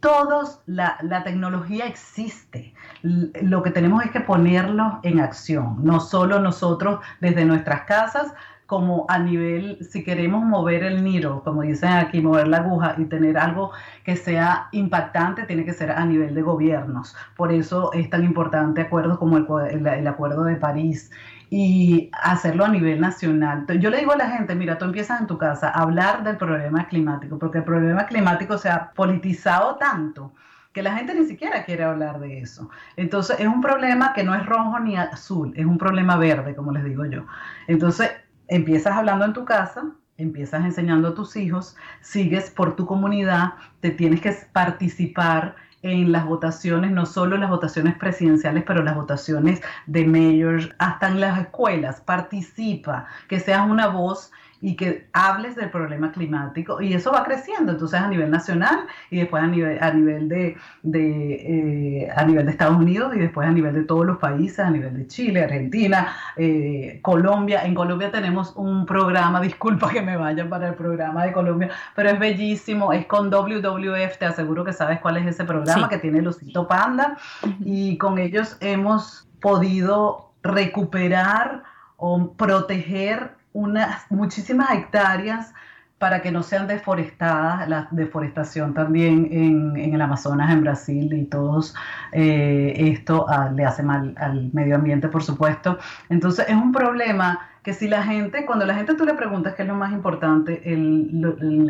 Todos, 0.00 0.60
la, 0.66 0.98
tecnología 1.24 1.86
existe. 1.86 2.74
Lo 3.02 3.62
que 3.62 3.70
tenemos 3.70 4.04
es 4.04 4.10
que 4.10 4.20
ponerlo 4.20 4.98
en 5.04 5.20
acción, 5.20 5.76
no 5.84 6.00
solo 6.00 6.40
nosotros 6.40 6.98
desde 7.20 7.44
nuestras 7.44 7.82
casas, 7.82 8.34
como 8.66 9.06
a 9.08 9.18
nivel, 9.18 9.78
si 9.82 10.02
queremos 10.02 10.42
mover 10.42 10.82
el 10.82 11.04
niro, 11.04 11.42
como 11.44 11.62
dicen 11.62 11.92
aquí, 11.92 12.20
mover 12.20 12.48
la 12.48 12.56
aguja 12.58 12.96
y 12.98 13.04
tener 13.04 13.38
algo 13.38 13.70
que 14.02 14.16
sea 14.16 14.68
impactante, 14.72 15.44
tiene 15.44 15.64
que 15.64 15.72
ser 15.72 15.92
a 15.92 16.04
nivel 16.04 16.34
de 16.34 16.42
gobiernos. 16.42 17.14
Por 17.36 17.52
eso 17.52 17.92
es 17.92 18.10
tan 18.10 18.24
importante 18.24 18.80
acuerdos 18.80 19.18
como 19.18 19.36
el 19.36 20.06
Acuerdo 20.08 20.44
de 20.44 20.56
París 20.56 21.12
y 21.56 22.10
hacerlo 22.20 22.64
a 22.64 22.68
nivel 22.68 23.00
nacional. 23.00 23.64
Yo 23.78 23.88
le 23.88 23.98
digo 23.98 24.10
a 24.10 24.16
la 24.16 24.28
gente, 24.28 24.56
mira, 24.56 24.76
tú 24.76 24.86
empiezas 24.86 25.20
en 25.20 25.28
tu 25.28 25.38
casa 25.38 25.68
a 25.68 25.82
hablar 25.82 26.24
del 26.24 26.36
problema 26.36 26.88
climático, 26.88 27.38
porque 27.38 27.58
el 27.58 27.64
problema 27.64 28.06
climático 28.06 28.58
se 28.58 28.68
ha 28.68 28.90
politizado 28.90 29.76
tanto 29.76 30.34
que 30.72 30.82
la 30.82 30.96
gente 30.96 31.14
ni 31.14 31.24
siquiera 31.26 31.64
quiere 31.64 31.84
hablar 31.84 32.18
de 32.18 32.40
eso. 32.40 32.70
Entonces 32.96 33.38
es 33.38 33.46
un 33.46 33.60
problema 33.60 34.14
que 34.14 34.24
no 34.24 34.34
es 34.34 34.44
rojo 34.44 34.80
ni 34.80 34.96
azul, 34.96 35.52
es 35.54 35.64
un 35.64 35.78
problema 35.78 36.16
verde, 36.16 36.56
como 36.56 36.72
les 36.72 36.82
digo 36.82 37.04
yo. 37.04 37.24
Entonces 37.68 38.10
empiezas 38.48 38.96
hablando 38.96 39.24
en 39.24 39.32
tu 39.32 39.44
casa, 39.44 39.92
empiezas 40.16 40.64
enseñando 40.64 41.10
a 41.10 41.14
tus 41.14 41.36
hijos, 41.36 41.76
sigues 42.00 42.50
por 42.50 42.74
tu 42.74 42.84
comunidad, 42.84 43.52
te 43.78 43.90
tienes 43.92 44.20
que 44.20 44.32
participar 44.52 45.54
en 45.84 46.12
las 46.12 46.24
votaciones, 46.24 46.90
no 46.90 47.04
solo 47.04 47.36
las 47.36 47.50
votaciones 47.50 47.96
presidenciales, 47.96 48.64
pero 48.66 48.82
las 48.82 48.96
votaciones 48.96 49.60
de 49.86 50.06
mayors, 50.06 50.70
hasta 50.78 51.08
en 51.08 51.20
las 51.20 51.38
escuelas, 51.38 52.00
participa, 52.00 53.06
que 53.28 53.38
seas 53.38 53.68
una 53.68 53.88
voz 53.88 54.32
y 54.64 54.76
que 54.76 55.06
hables 55.12 55.56
del 55.56 55.68
problema 55.68 56.10
climático 56.10 56.80
y 56.80 56.94
eso 56.94 57.12
va 57.12 57.22
creciendo 57.22 57.72
entonces 57.72 58.00
a 58.00 58.08
nivel 58.08 58.30
nacional 58.30 58.86
y 59.10 59.18
después 59.18 59.42
a 59.42 59.46
nivel 59.46 59.78
a 59.78 59.92
nivel 59.92 60.26
de, 60.26 60.56
eh, 60.82 62.10
a 62.16 62.24
nivel 62.24 62.46
de 62.46 62.52
Estados 62.52 62.78
Unidos 62.78 63.14
y 63.14 63.18
después 63.18 63.46
a 63.46 63.52
nivel 63.52 63.74
de 63.74 63.82
todos 63.82 64.06
los 64.06 64.16
países 64.16 64.60
a 64.60 64.70
nivel 64.70 64.96
de 64.96 65.06
Chile 65.06 65.44
Argentina 65.44 66.16
eh, 66.38 66.98
Colombia. 67.02 67.66
En 67.66 67.74
Colombia 67.74 68.10
tenemos 68.10 68.54
un 68.56 68.86
programa 68.86 69.38
disculpa 69.42 69.90
que 69.90 70.00
me 70.00 70.16
vayan 70.16 70.48
para 70.48 70.68
el 70.68 70.74
programa 70.76 71.26
de 71.26 71.32
Colombia 71.32 71.68
pero 71.94 72.08
es 72.08 72.18
bellísimo 72.18 72.94
es 72.94 73.04
con 73.04 73.28
WWF 73.28 74.16
te 74.18 74.24
aseguro 74.24 74.64
que 74.64 74.72
sabes 74.72 74.98
cuál 75.00 75.18
es 75.18 75.26
ese 75.26 75.44
programa 75.44 75.90
que 75.90 75.98
tiene 75.98 76.20
el 76.20 76.26
osito 76.26 76.66
panda 76.66 77.18
y 77.60 77.98
con 77.98 78.18
ellos 78.18 78.56
hemos 78.62 79.28
podido 79.42 80.32
recuperar 80.42 81.64
o 81.98 82.32
proteger 82.32 83.43
unas 83.54 84.10
muchísimas 84.10 84.70
hectáreas 84.72 85.54
para 85.98 86.20
que 86.20 86.30
no 86.30 86.42
sean 86.42 86.66
deforestadas, 86.66 87.66
la 87.66 87.88
deforestación 87.90 88.74
también 88.74 89.26
en, 89.30 89.94
el 89.94 90.00
Amazonas, 90.02 90.52
en 90.52 90.60
Brasil 90.60 91.10
y 91.14 91.24
todos, 91.24 91.74
eh, 92.12 92.74
esto 92.76 93.24
ah, 93.26 93.48
le 93.54 93.64
hace 93.64 93.82
mal 93.82 94.14
al 94.18 94.52
medio 94.52 94.74
ambiente, 94.74 95.08
por 95.08 95.22
supuesto. 95.22 95.78
Entonces 96.10 96.46
es 96.48 96.54
un 96.54 96.72
problema 96.72 97.48
que 97.62 97.72
si 97.72 97.88
la 97.88 98.02
gente, 98.02 98.44
cuando 98.44 98.66
la 98.66 98.74
gente 98.74 98.94
tú 98.94 99.06
le 99.06 99.14
preguntas 99.14 99.54
qué 99.54 99.62
es 99.62 99.68
lo 99.68 99.76
más 99.76 99.92
importante, 99.92 100.60
el, 100.70 101.08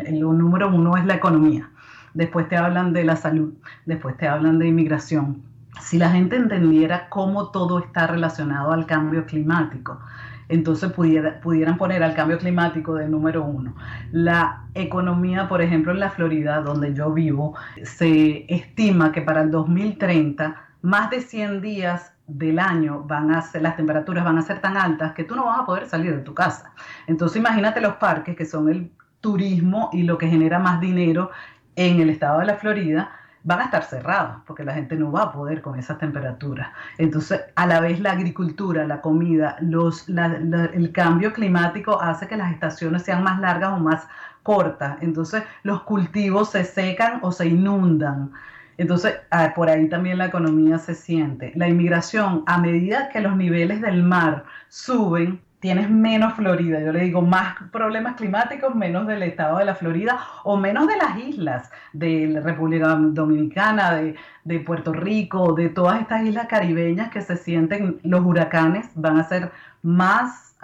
el, 0.05 0.19
número 0.19 0.67
uno 0.67 0.97
es 0.97 1.05
la 1.05 1.15
economía. 1.15 1.69
después 2.13 2.49
te 2.49 2.57
hablan 2.57 2.91
de 2.91 3.05
la 3.05 3.15
salud, 3.15 3.53
después 3.85 4.17
te 4.17 4.27
hablan 4.27 4.59
de 4.59 4.67
inmigración. 4.67 5.43
Si 5.79 5.97
la 5.97 6.09
gente 6.09 6.35
entendiera 6.35 7.07
cómo 7.09 7.51
todo 7.51 7.79
está 7.79 8.07
relacionado 8.07 8.71
al 8.71 8.85
cambio 8.85 9.25
climático, 9.25 9.99
entonces 10.49 10.91
pudieran 10.91 11.77
poner 11.77 12.03
al 12.03 12.13
cambio 12.13 12.37
climático 12.37 12.95
de 12.95 13.07
número 13.07 13.43
uno. 13.43 13.75
La 14.11 14.63
economía, 14.73 15.47
por 15.47 15.61
ejemplo, 15.61 15.91
en 15.91 15.99
la 15.99 16.11
Florida, 16.11 16.61
donde 16.61 16.93
yo 16.93 17.11
vivo, 17.11 17.55
se 17.83 18.45
estima 18.53 19.11
que 19.11 19.21
para 19.21 19.41
el 19.41 19.51
2030 19.51 20.55
más 20.81 21.09
de 21.09 21.21
100 21.21 21.61
días 21.61 22.13
del 22.27 22.59
año 22.59 23.03
van 23.03 23.31
a 23.31 23.41
ser, 23.41 23.61
las 23.61 23.75
temperaturas 23.75 24.23
van 24.23 24.37
a 24.37 24.41
ser 24.41 24.59
tan 24.61 24.77
altas 24.77 25.13
que 25.13 25.23
tú 25.23 25.35
no 25.35 25.45
vas 25.45 25.59
a 25.59 25.65
poder 25.65 25.87
salir 25.87 26.15
de 26.15 26.21
tu 26.21 26.33
casa. 26.33 26.73
Entonces 27.07 27.37
imagínate 27.37 27.81
los 27.81 27.95
parques 27.95 28.35
que 28.35 28.45
son 28.45 28.69
el 28.69 28.91
turismo 29.19 29.89
y 29.93 30.03
lo 30.03 30.17
que 30.17 30.27
genera 30.27 30.59
más 30.59 30.79
dinero 30.79 31.31
en 31.75 31.99
el 31.99 32.09
estado 32.09 32.39
de 32.39 32.45
la 32.45 32.55
Florida, 32.55 33.11
van 33.45 33.59
a 33.59 33.65
estar 33.65 33.83
cerrados 33.83 34.37
porque 34.45 34.63
la 34.65 34.73
gente 34.73 34.95
no 34.95 35.11
va 35.11 35.23
a 35.23 35.31
poder 35.31 35.61
con 35.61 35.77
esas 35.77 35.99
temperaturas. 35.99 36.69
Entonces, 36.97 37.41
a 37.55 37.67
la 37.67 37.79
vez 37.79 37.99
la 37.99 38.11
agricultura, 38.11 38.85
la 38.85 39.01
comida, 39.01 39.55
los, 39.61 40.09
el 40.09 40.91
cambio 40.91 41.31
climático 41.31 42.01
hace 42.01 42.27
que 42.27 42.37
las 42.37 42.51
estaciones 42.51 43.03
sean 43.03 43.23
más 43.23 43.39
largas 43.39 43.73
o 43.73 43.77
más 43.77 44.07
cortas. 44.41 44.97
Entonces, 45.01 45.43
los 45.61 45.83
cultivos 45.83 46.49
se 46.49 46.63
secan 46.63 47.19
o 47.21 47.31
se 47.31 47.47
inundan. 47.47 48.31
Entonces, 48.77 49.15
ah, 49.29 49.53
por 49.55 49.69
ahí 49.69 49.87
también 49.89 50.17
la 50.17 50.25
economía 50.25 50.79
se 50.79 50.95
siente. 50.95 51.53
La 51.55 51.67
inmigración, 51.67 52.43
a 52.47 52.57
medida 52.57 53.09
que 53.09 53.21
los 53.21 53.37
niveles 53.37 53.79
del 53.79 54.01
mar 54.01 54.45
suben, 54.69 55.39
tienes 55.65 55.89
menos 55.89 56.35
Florida, 56.35 56.79
yo 56.79 56.91
le 56.91 57.05
digo 57.05 57.23
más 57.23 57.55
problemas 57.71 58.17
climáticos, 58.17 58.75
menos 58.75 59.07
del 59.07 59.23
estado 59.23 59.57
de 59.57 59.65
la 59.65 59.73
Florida 59.73 60.19
o 60.43 60.57
menos 60.57 60.85
de 60.85 60.95
las 60.95 61.17
islas 61.17 61.71
de 61.91 62.27
la 62.27 62.41
República 62.41 62.95
Dominicana, 62.95 63.99
de, 64.43 64.59
Puerto 64.59 64.93
Rico, 64.93 65.53
de 65.53 65.69
todas 65.69 66.01
estas 66.01 66.21
islas 66.21 66.45
caribeñas 66.45 67.09
que 67.09 67.23
se 67.23 67.35
sienten, 67.35 67.99
los 68.03 68.23
huracanes 68.23 68.91
van 68.93 69.17
a 69.17 69.23
ser 69.23 69.51
más 69.81 70.55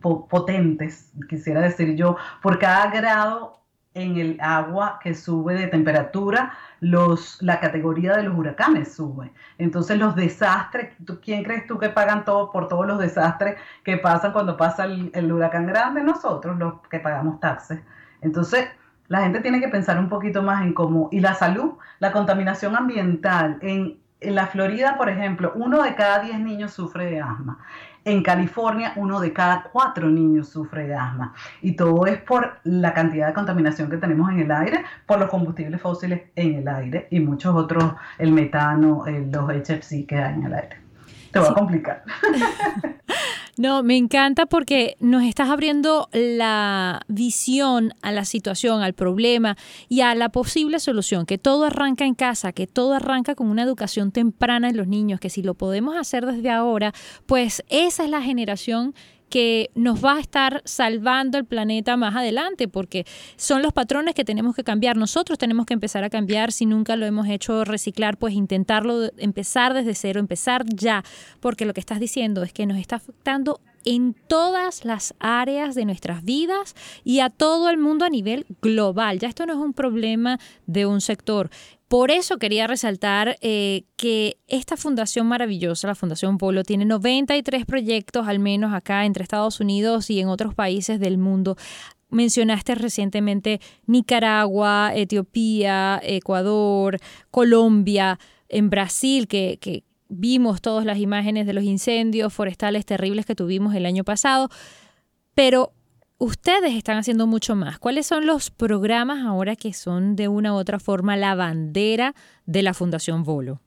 potentes, 0.00 1.10
quisiera 1.28 1.62
decir 1.62 1.96
yo, 1.96 2.16
por 2.40 2.60
cada 2.60 2.92
grado 2.92 3.57
en 3.94 4.16
el 4.16 4.38
agua 4.40 4.98
que 5.02 5.14
sube 5.14 5.54
de 5.54 5.66
temperatura, 5.66 6.52
los, 6.80 7.42
la 7.42 7.58
categoría 7.58 8.16
de 8.16 8.24
los 8.24 8.36
huracanes 8.36 8.94
sube. 8.94 9.32
Entonces 9.58 9.98
los 9.98 10.14
desastres, 10.14 10.94
¿quién 11.22 11.42
crees 11.42 11.66
tú 11.66 11.78
que 11.78 11.88
pagan 11.88 12.24
todo 12.24 12.50
por 12.50 12.68
todos 12.68 12.86
los 12.86 12.98
desastres 12.98 13.56
que 13.84 13.96
pasan 13.96 14.32
cuando 14.32 14.56
pasa 14.56 14.84
el, 14.84 15.32
huracán 15.32 15.66
grande? 15.66 16.02
Nosotros, 16.02 16.58
los 16.58 16.74
que 16.88 17.00
pagamos 17.00 17.40
taxes. 17.40 17.80
Entonces 18.20 18.68
la 19.08 19.22
gente 19.22 19.40
tiene 19.40 19.60
que 19.60 19.68
pensar 19.68 19.98
un 19.98 20.08
poquito 20.08 20.42
más 20.42 20.62
en 20.62 20.74
cómo, 20.74 21.08
y 21.10 21.20
la 21.20 21.34
salud, 21.34 21.72
la 21.98 22.12
contaminación 22.12 22.76
ambiental, 22.76 23.58
en, 23.62 23.98
en 24.20 24.34
la 24.34 24.46
Florida, 24.46 24.96
por 24.96 25.08
ejemplo, 25.08 25.52
uno 25.54 25.82
de 25.82 25.94
cada 25.94 26.20
diez 26.20 26.38
niños 26.40 26.72
sufre 26.72 27.06
de 27.06 27.20
asma. 27.20 27.58
En 28.04 28.22
California, 28.22 28.92
uno 28.96 29.20
de 29.20 29.32
cada 29.32 29.64
cuatro 29.64 30.08
niños 30.08 30.48
sufre 30.48 30.86
de 30.86 30.94
asma. 30.94 31.34
Y 31.62 31.72
todo 31.72 32.06
es 32.06 32.20
por 32.20 32.58
la 32.64 32.94
cantidad 32.94 33.28
de 33.28 33.34
contaminación 33.34 33.90
que 33.90 33.98
tenemos 33.98 34.30
en 34.30 34.40
el 34.40 34.50
aire, 34.50 34.84
por 35.06 35.18
los 35.18 35.28
combustibles 35.28 35.80
fósiles 35.80 36.22
en 36.34 36.54
el 36.54 36.68
aire 36.68 37.06
y 37.10 37.20
muchos 37.20 37.54
otros, 37.54 37.94
el 38.18 38.32
metano, 38.32 39.04
los 39.06 39.50
HFC 39.50 40.06
que 40.06 40.16
hay 40.16 40.34
en 40.34 40.44
el 40.44 40.54
aire. 40.54 40.76
Te 41.30 41.38
voy 41.38 41.48
a 41.48 41.54
complicar. 41.54 42.04
No, 43.58 43.82
me 43.82 43.96
encanta 43.96 44.46
porque 44.46 44.96
nos 45.00 45.24
estás 45.24 45.50
abriendo 45.50 46.08
la 46.12 47.02
visión 47.08 47.92
a 48.02 48.12
la 48.12 48.24
situación, 48.24 48.82
al 48.82 48.94
problema 48.94 49.56
y 49.88 50.02
a 50.02 50.14
la 50.14 50.28
posible 50.28 50.78
solución, 50.78 51.26
que 51.26 51.38
todo 51.38 51.64
arranca 51.64 52.04
en 52.04 52.14
casa, 52.14 52.52
que 52.52 52.68
todo 52.68 52.94
arranca 52.94 53.34
con 53.34 53.48
una 53.48 53.64
educación 53.64 54.12
temprana 54.12 54.68
en 54.68 54.76
los 54.76 54.86
niños, 54.86 55.18
que 55.18 55.28
si 55.28 55.42
lo 55.42 55.54
podemos 55.54 55.96
hacer 55.96 56.24
desde 56.24 56.50
ahora, 56.50 56.94
pues 57.26 57.64
esa 57.68 58.04
es 58.04 58.10
la 58.10 58.22
generación 58.22 58.94
que 59.28 59.70
nos 59.74 60.04
va 60.04 60.16
a 60.16 60.20
estar 60.20 60.62
salvando 60.64 61.38
el 61.38 61.44
planeta 61.44 61.96
más 61.96 62.16
adelante, 62.16 62.68
porque 62.68 63.04
son 63.36 63.62
los 63.62 63.72
patrones 63.72 64.14
que 64.14 64.24
tenemos 64.24 64.54
que 64.54 64.64
cambiar. 64.64 64.96
Nosotros 64.96 65.38
tenemos 65.38 65.66
que 65.66 65.74
empezar 65.74 66.04
a 66.04 66.10
cambiar, 66.10 66.52
si 66.52 66.66
nunca 66.66 66.96
lo 66.96 67.06
hemos 67.06 67.28
hecho 67.28 67.64
reciclar, 67.64 68.16
pues 68.16 68.34
intentarlo, 68.34 69.10
empezar 69.18 69.74
desde 69.74 69.94
cero, 69.94 70.20
empezar 70.20 70.64
ya, 70.66 71.04
porque 71.40 71.64
lo 71.64 71.74
que 71.74 71.80
estás 71.80 72.00
diciendo 72.00 72.42
es 72.42 72.52
que 72.52 72.66
nos 72.66 72.78
está 72.78 72.96
afectando 72.96 73.60
en 73.84 74.14
todas 74.14 74.84
las 74.84 75.14
áreas 75.18 75.74
de 75.74 75.84
nuestras 75.84 76.24
vidas 76.24 76.74
y 77.04 77.20
a 77.20 77.30
todo 77.30 77.70
el 77.70 77.78
mundo 77.78 78.04
a 78.04 78.10
nivel 78.10 78.46
global. 78.60 79.18
Ya 79.18 79.28
esto 79.28 79.46
no 79.46 79.52
es 79.52 79.58
un 79.58 79.72
problema 79.72 80.38
de 80.66 80.86
un 80.86 81.00
sector. 81.00 81.50
Por 81.88 82.10
eso 82.10 82.36
quería 82.36 82.66
resaltar 82.66 83.38
eh, 83.40 83.84
que 83.96 84.36
esta 84.46 84.76
fundación 84.76 85.26
maravillosa, 85.26 85.88
la 85.88 85.94
Fundación 85.94 86.36
Polo, 86.36 86.62
tiene 86.62 86.84
93 86.84 87.64
proyectos 87.64 88.28
al 88.28 88.38
menos 88.38 88.74
acá 88.74 89.06
entre 89.06 89.22
Estados 89.22 89.58
Unidos 89.58 90.10
y 90.10 90.20
en 90.20 90.28
otros 90.28 90.54
países 90.54 91.00
del 91.00 91.16
mundo. 91.16 91.56
Mencionaste 92.10 92.74
recientemente 92.74 93.60
Nicaragua, 93.86 94.92
Etiopía, 94.94 95.98
Ecuador, 96.02 96.98
Colombia, 97.30 98.18
en 98.50 98.68
Brasil, 98.68 99.26
que, 99.26 99.56
que 99.58 99.84
vimos 100.10 100.60
todas 100.60 100.84
las 100.84 100.98
imágenes 100.98 101.46
de 101.46 101.54
los 101.54 101.64
incendios 101.64 102.34
forestales 102.34 102.84
terribles 102.84 103.24
que 103.24 103.34
tuvimos 103.34 103.74
el 103.74 103.86
año 103.86 104.04
pasado. 104.04 104.50
Pero 105.34 105.72
ustedes 106.18 106.74
están 106.74 106.98
haciendo 106.98 107.26
mucho 107.26 107.56
más. 107.56 107.78
¿Cuáles 107.78 108.06
son 108.06 108.26
los 108.26 108.50
programas 108.50 109.24
ahora 109.24 109.56
que 109.56 109.72
son 109.72 110.16
de 110.16 110.28
una 110.28 110.52
u 110.52 110.56
otra 110.56 110.78
forma 110.78 111.16
la 111.16 111.34
bandera 111.34 112.14
de 112.44 112.62
la 112.62 112.74
Fundación 112.74 113.22
Volo? 113.22 113.60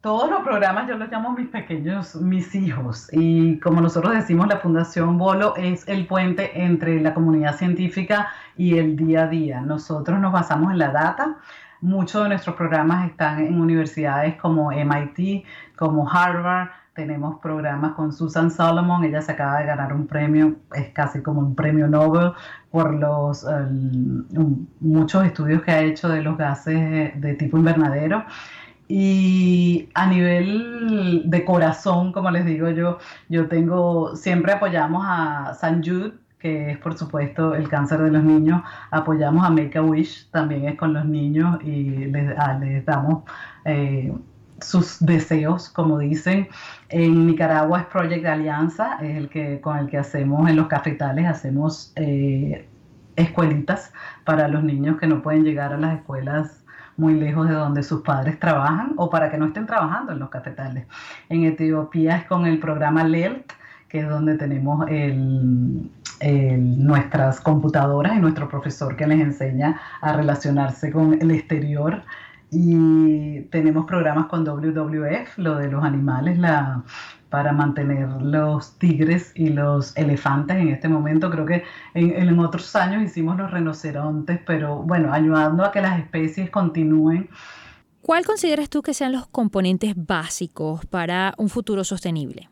Todos 0.00 0.30
los 0.30 0.42
programas 0.42 0.88
yo 0.88 0.96
los 0.96 1.10
llamo 1.10 1.32
mis 1.32 1.48
pequeños, 1.48 2.14
mis 2.16 2.54
hijos. 2.54 3.08
Y 3.12 3.58
como 3.58 3.80
nosotros 3.80 4.14
decimos, 4.14 4.46
la 4.46 4.58
Fundación 4.58 5.18
Bolo 5.18 5.54
es 5.56 5.86
el 5.88 6.06
puente 6.06 6.62
entre 6.62 7.00
la 7.00 7.12
comunidad 7.12 7.56
científica 7.56 8.28
y 8.56 8.78
el 8.78 8.96
día 8.96 9.24
a 9.24 9.26
día. 9.26 9.60
Nosotros 9.60 10.18
nos 10.20 10.32
basamos 10.32 10.72
en 10.72 10.78
la 10.78 10.90
data. 10.90 11.38
Muchos 11.80 12.22
de 12.22 12.28
nuestros 12.30 12.56
programas 12.56 13.10
están 13.10 13.40
en 13.40 13.60
universidades 13.60 14.36
como 14.36 14.70
MIT, 14.70 15.44
como 15.76 16.08
Harvard, 16.08 16.68
tenemos 16.98 17.38
programas 17.38 17.92
con 17.94 18.12
Susan 18.12 18.50
Solomon, 18.50 19.04
ella 19.04 19.22
se 19.22 19.30
acaba 19.30 19.60
de 19.60 19.66
ganar 19.66 19.92
un 19.92 20.08
premio, 20.08 20.56
es 20.74 20.88
casi 20.88 21.22
como 21.22 21.40
un 21.40 21.54
premio 21.54 21.86
Nobel 21.86 22.32
por 22.72 22.92
los 22.92 23.46
muchos 24.80 25.24
estudios 25.24 25.62
que 25.62 25.70
ha 25.70 25.80
hecho 25.80 26.08
de 26.08 26.22
los 26.22 26.36
gases 26.36 27.20
de 27.20 27.34
tipo 27.34 27.56
invernadero. 27.56 28.24
Y 28.88 29.88
a 29.94 30.06
nivel 30.08 31.22
de 31.26 31.44
corazón, 31.44 32.12
como 32.12 32.32
les 32.32 32.44
digo 32.44 32.68
yo, 32.70 32.98
yo 33.28 33.46
tengo, 33.46 34.16
siempre 34.16 34.54
apoyamos 34.54 35.04
a 35.06 35.54
San 35.54 35.84
Jude, 35.84 36.14
que 36.40 36.72
es 36.72 36.78
por 36.78 36.98
supuesto 36.98 37.54
el 37.54 37.68
cáncer 37.68 38.00
de 38.02 38.10
los 38.10 38.24
niños, 38.24 38.62
apoyamos 38.90 39.44
a 39.46 39.50
Make 39.50 39.78
a 39.78 39.82
Wish, 39.82 40.30
también 40.32 40.66
es 40.66 40.76
con 40.76 40.94
los 40.94 41.04
niños 41.04 41.62
y 41.62 42.06
les, 42.06 42.36
ah, 42.38 42.58
damos 42.84 43.22
eh, 43.64 44.12
sus 44.60 44.98
deseos, 45.00 45.68
como 45.68 45.98
dicen. 45.98 46.48
En 46.88 47.26
Nicaragua 47.26 47.80
es 47.80 47.86
Project 47.86 48.26
Alianza, 48.26 48.98
es 49.00 49.16
el 49.16 49.28
que, 49.28 49.60
con 49.60 49.78
el 49.78 49.88
que 49.88 49.98
hacemos 49.98 50.48
en 50.48 50.56
los 50.56 50.66
cafetales, 50.68 51.26
hacemos 51.26 51.92
eh, 51.96 52.66
escuelitas 53.16 53.92
para 54.24 54.48
los 54.48 54.62
niños 54.62 54.98
que 54.98 55.06
no 55.06 55.22
pueden 55.22 55.44
llegar 55.44 55.72
a 55.72 55.78
las 55.78 55.98
escuelas 55.98 56.64
muy 56.96 57.14
lejos 57.14 57.48
de 57.48 57.54
donde 57.54 57.82
sus 57.82 58.02
padres 58.02 58.38
trabajan 58.40 58.92
o 58.96 59.08
para 59.08 59.30
que 59.30 59.38
no 59.38 59.46
estén 59.46 59.66
trabajando 59.66 60.12
en 60.12 60.18
los 60.18 60.30
cafetales. 60.30 60.86
En 61.28 61.44
Etiopía 61.44 62.16
es 62.16 62.24
con 62.24 62.44
el 62.44 62.58
programa 62.58 63.04
LELT, 63.04 63.52
que 63.88 64.00
es 64.00 64.08
donde 64.08 64.36
tenemos 64.36 64.84
nuestras 66.20 67.40
computadoras 67.40 68.16
y 68.16 68.18
nuestro 68.18 68.48
profesor 68.48 68.96
que 68.96 69.06
les 69.06 69.20
enseña 69.20 69.80
a 70.00 70.12
relacionarse 70.12 70.90
con 70.90 71.14
el 71.22 71.30
exterior 71.30 72.02
y 72.50 73.42
tenemos 73.50 73.86
programas 73.86 74.26
con 74.26 74.44
WWF, 74.44 75.36
lo 75.36 75.56
de 75.56 75.68
los 75.68 75.84
animales, 75.84 76.38
la, 76.38 76.82
para 77.28 77.52
mantener 77.52 78.08
los 78.22 78.78
tigres 78.78 79.32
y 79.34 79.50
los 79.50 79.96
elefantes 79.96 80.56
en 80.56 80.68
este 80.68 80.88
momento. 80.88 81.30
Creo 81.30 81.44
que 81.44 81.64
en, 81.94 82.10
en, 82.16 82.38
otros 82.38 82.74
años 82.74 83.02
hicimos 83.02 83.36
los 83.36 83.50
rinocerontes, 83.50 84.40
pero 84.46 84.76
bueno, 84.76 85.12
ayudando 85.12 85.64
a 85.64 85.72
que 85.72 85.82
las 85.82 85.98
especies 85.98 86.50
continúen. 86.50 87.28
¿Cuál 88.00 88.24
consideras 88.24 88.70
tú 88.70 88.80
que 88.80 88.94
sean 88.94 89.12
los 89.12 89.26
componentes 89.26 89.92
básicos 89.94 90.86
para 90.86 91.34
un 91.36 91.50
futuro 91.50 91.84
sostenible? 91.84 92.48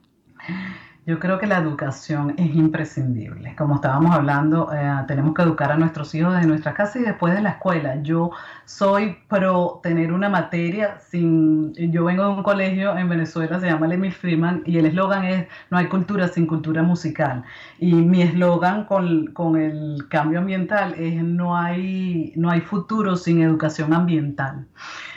Yo 1.07 1.21
creo 1.21 1.39
que 1.39 1.47
la 1.47 1.59
educación 1.59 2.35
es 2.37 2.53
imprescindible. 2.57 3.55
Como 3.55 3.77
estábamos 3.77 4.13
hablando, 4.13 4.73
eh, 4.75 5.05
tenemos 5.07 5.35
que 5.35 5.43
educar 5.43 5.71
a 5.71 5.77
nuestros 5.77 6.13
hijos 6.17 6.35
desde 6.35 6.49
nuestra 6.49 6.75
casa 6.75 6.99
y 6.99 7.03
después 7.03 7.33
de 7.33 7.43
la 7.43 7.51
escuela. 7.51 8.03
Yo 8.03 8.33
soy 8.65 9.17
pro 9.29 9.79
tener 9.85 10.13
una 10.13 10.29
materia 10.29 10.99
sin... 10.99 11.73
Yo 11.75 12.07
vengo 12.07 12.25
de 12.25 12.31
un 12.31 12.43
colegio 12.43 12.99
en 12.99 13.09
Venezuela, 13.09 13.61
se 13.61 13.67
llama 13.67 13.87
Emil 13.95 14.11
Freeman, 14.11 14.65
y 14.67 14.79
el 14.79 14.87
eslogan 14.87 15.25
es 15.25 15.47
no 15.71 15.79
hay 15.79 15.87
cultura 15.87 16.27
sin 16.27 16.45
cultura 16.45 16.83
musical. 16.83 17.45
Y 17.79 17.95
mi 17.95 18.23
eslogan 18.23 18.85
con, 18.87 19.27
con, 19.29 19.57
el 19.57 20.09
cambio 20.09 20.41
ambiental 20.41 20.95
es 20.95 21.23
no 21.23 21.57
hay, 21.57 22.33
no 22.35 22.51
hay 22.51 22.63
futuro 22.63 23.15
sin 23.15 23.43
educación 23.43 23.93
ambiental. 23.93 24.67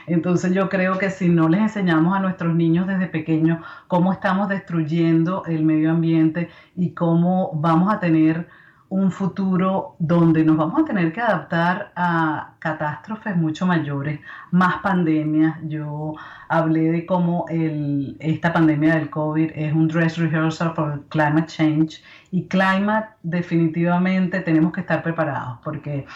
Entonces 0.07 0.53
yo 0.53 0.69
creo 0.69 0.97
que 0.97 1.09
si 1.09 1.29
no 1.29 1.49
les 1.49 1.61
enseñamos 1.61 2.15
a 2.15 2.19
nuestros 2.19 2.55
niños 2.55 2.87
desde 2.87 3.07
pequeños 3.07 3.59
cómo 3.87 4.13
estamos 4.13 4.49
destruyendo 4.49 5.43
el 5.45 5.63
medio 5.63 5.91
ambiente 5.91 6.49
y 6.75 6.91
cómo 6.91 7.51
vamos 7.53 7.93
a 7.93 7.99
tener 7.99 8.47
un 8.89 9.11
futuro 9.11 9.95
donde 9.99 10.43
nos 10.43 10.57
vamos 10.57 10.81
a 10.81 10.85
tener 10.85 11.13
que 11.13 11.21
adaptar 11.21 11.91
a 11.95 12.55
catástrofes 12.57 13.35
mucho 13.35 13.67
mayores, 13.67 14.19
más 14.49 14.77
pandemias. 14.81 15.57
Yo 15.63 16.15
hablé 16.47 16.91
de 16.91 17.05
cómo 17.05 17.45
el, 17.49 18.17
esta 18.19 18.51
pandemia 18.51 18.95
del 18.95 19.11
COVID 19.11 19.51
es 19.53 19.73
un 19.73 19.87
dress 19.87 20.17
rehearsal 20.17 20.73
for 20.73 21.03
climate 21.09 21.45
change 21.45 22.03
y 22.31 22.47
climate 22.47 23.09
definitivamente 23.21 24.39
tenemos 24.41 24.73
que 24.73 24.81
estar 24.81 25.03
preparados 25.03 25.59
porque 25.63 26.07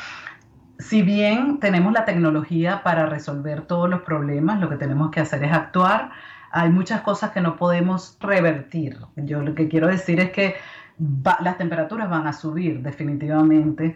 si 0.83 1.01
bien 1.01 1.59
tenemos 1.59 1.93
la 1.93 2.05
tecnología 2.05 2.83
para 2.83 3.05
resolver 3.05 3.61
todos 3.61 3.89
los 3.89 4.01
problemas, 4.01 4.59
lo 4.59 4.69
que 4.69 4.75
tenemos 4.75 5.11
que 5.11 5.21
hacer 5.21 5.43
es 5.43 5.53
actuar. 5.53 6.11
Hay 6.51 6.69
muchas 6.69 7.01
cosas 7.01 7.31
que 7.31 7.41
no 7.41 7.55
podemos 7.55 8.17
revertir. 8.19 8.97
Yo 9.15 9.41
lo 9.41 9.55
que 9.55 9.67
quiero 9.67 9.87
decir 9.87 10.19
es 10.19 10.31
que 10.31 10.55
las 11.39 11.57
temperaturas 11.57 12.09
van 12.09 12.27
a 12.27 12.33
subir 12.33 12.81
definitivamente 12.81 13.95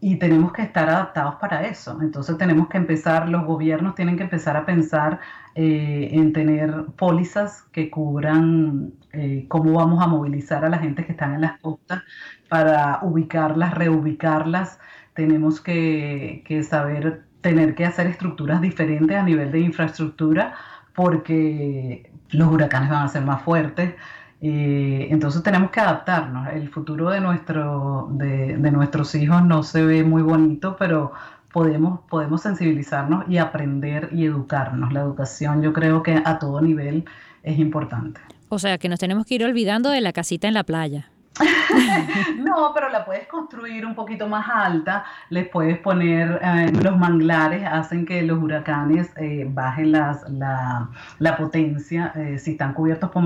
y 0.00 0.16
tenemos 0.16 0.52
que 0.52 0.62
estar 0.62 0.88
adaptados 0.88 1.36
para 1.36 1.66
eso. 1.66 1.98
Entonces 2.00 2.36
tenemos 2.38 2.68
que 2.68 2.76
empezar, 2.76 3.28
los 3.28 3.44
gobiernos 3.44 3.94
tienen 3.94 4.16
que 4.16 4.22
empezar 4.22 4.56
a 4.56 4.66
pensar 4.66 5.18
eh, 5.54 6.10
en 6.12 6.32
tener 6.32 6.86
pólizas 6.96 7.62
que 7.72 7.90
cubran 7.90 8.92
eh, 9.12 9.46
cómo 9.48 9.72
vamos 9.72 10.02
a 10.02 10.06
movilizar 10.06 10.64
a 10.64 10.68
la 10.68 10.78
gente 10.78 11.04
que 11.04 11.12
están 11.12 11.34
en 11.34 11.40
las 11.40 11.58
costas 11.60 12.02
para 12.48 13.00
ubicarlas, 13.02 13.74
reubicarlas 13.74 14.78
tenemos 15.14 15.60
que, 15.60 16.42
saber 16.68 17.22
tener 17.40 17.74
que 17.74 17.84
hacer 17.84 18.06
estructuras 18.06 18.60
diferentes 18.60 19.16
a 19.16 19.22
nivel 19.22 19.52
de 19.52 19.60
infraestructura 19.60 20.54
porque 20.94 22.10
los 22.30 22.52
huracanes 22.52 22.90
van 22.90 23.04
a 23.04 23.08
ser 23.08 23.22
más 23.22 23.42
fuertes. 23.42 23.94
Eh, 24.40 25.08
entonces 25.10 25.42
tenemos 25.42 25.70
que 25.70 25.80
adaptarnos. 25.80 26.48
El 26.48 26.68
futuro 26.68 27.10
de, 27.10 27.20
nuestro, 27.20 28.08
de, 28.12 28.56
nuestros 28.56 29.14
hijos 29.14 29.44
no 29.44 29.62
se 29.62 29.84
ve 29.84 30.04
muy 30.04 30.22
bonito, 30.22 30.76
pero 30.78 31.12
podemos, 31.52 32.00
podemos 32.08 32.42
sensibilizarnos 32.42 33.24
y 33.28 33.38
aprender 33.38 34.10
y 34.12 34.26
educarnos. 34.26 34.92
La 34.92 35.00
educación 35.00 35.62
yo 35.62 35.72
creo 35.72 36.02
que 36.02 36.20
a 36.24 36.38
todo 36.38 36.60
nivel 36.60 37.04
es 37.42 37.58
importante. 37.58 38.20
O 38.48 38.58
sea, 38.58 38.78
que 38.78 38.88
nos 38.88 38.98
tenemos 38.98 39.26
que 39.26 39.36
ir 39.36 39.44
olvidando 39.44 39.90
de 39.90 40.00
la 40.00 40.12
casita 40.12 40.48
en 40.48 40.54
la 40.54 40.64
playa. 40.64 41.10
no, 42.38 42.72
pero 42.74 42.88
la 42.90 43.04
puedes 43.04 43.26
construir 43.26 43.84
un 43.84 43.94
poquito 43.94 44.28
más 44.28 44.48
alta, 44.48 45.04
les 45.30 45.48
puedes 45.48 45.78
poner 45.78 46.40
eh, 46.42 46.72
los 46.82 46.96
manglares, 46.96 47.66
hacen 47.66 48.06
que 48.06 48.22
los 48.22 48.40
huracanes 48.42 49.10
eh, 49.16 49.46
bajen 49.48 49.92
las, 49.92 50.28
la, 50.30 50.88
la 51.18 51.36
potencia, 51.36 52.12
eh, 52.14 52.38
si 52.38 52.52
están 52.52 52.72
cubiertos 52.74 53.10
por, 53.10 53.22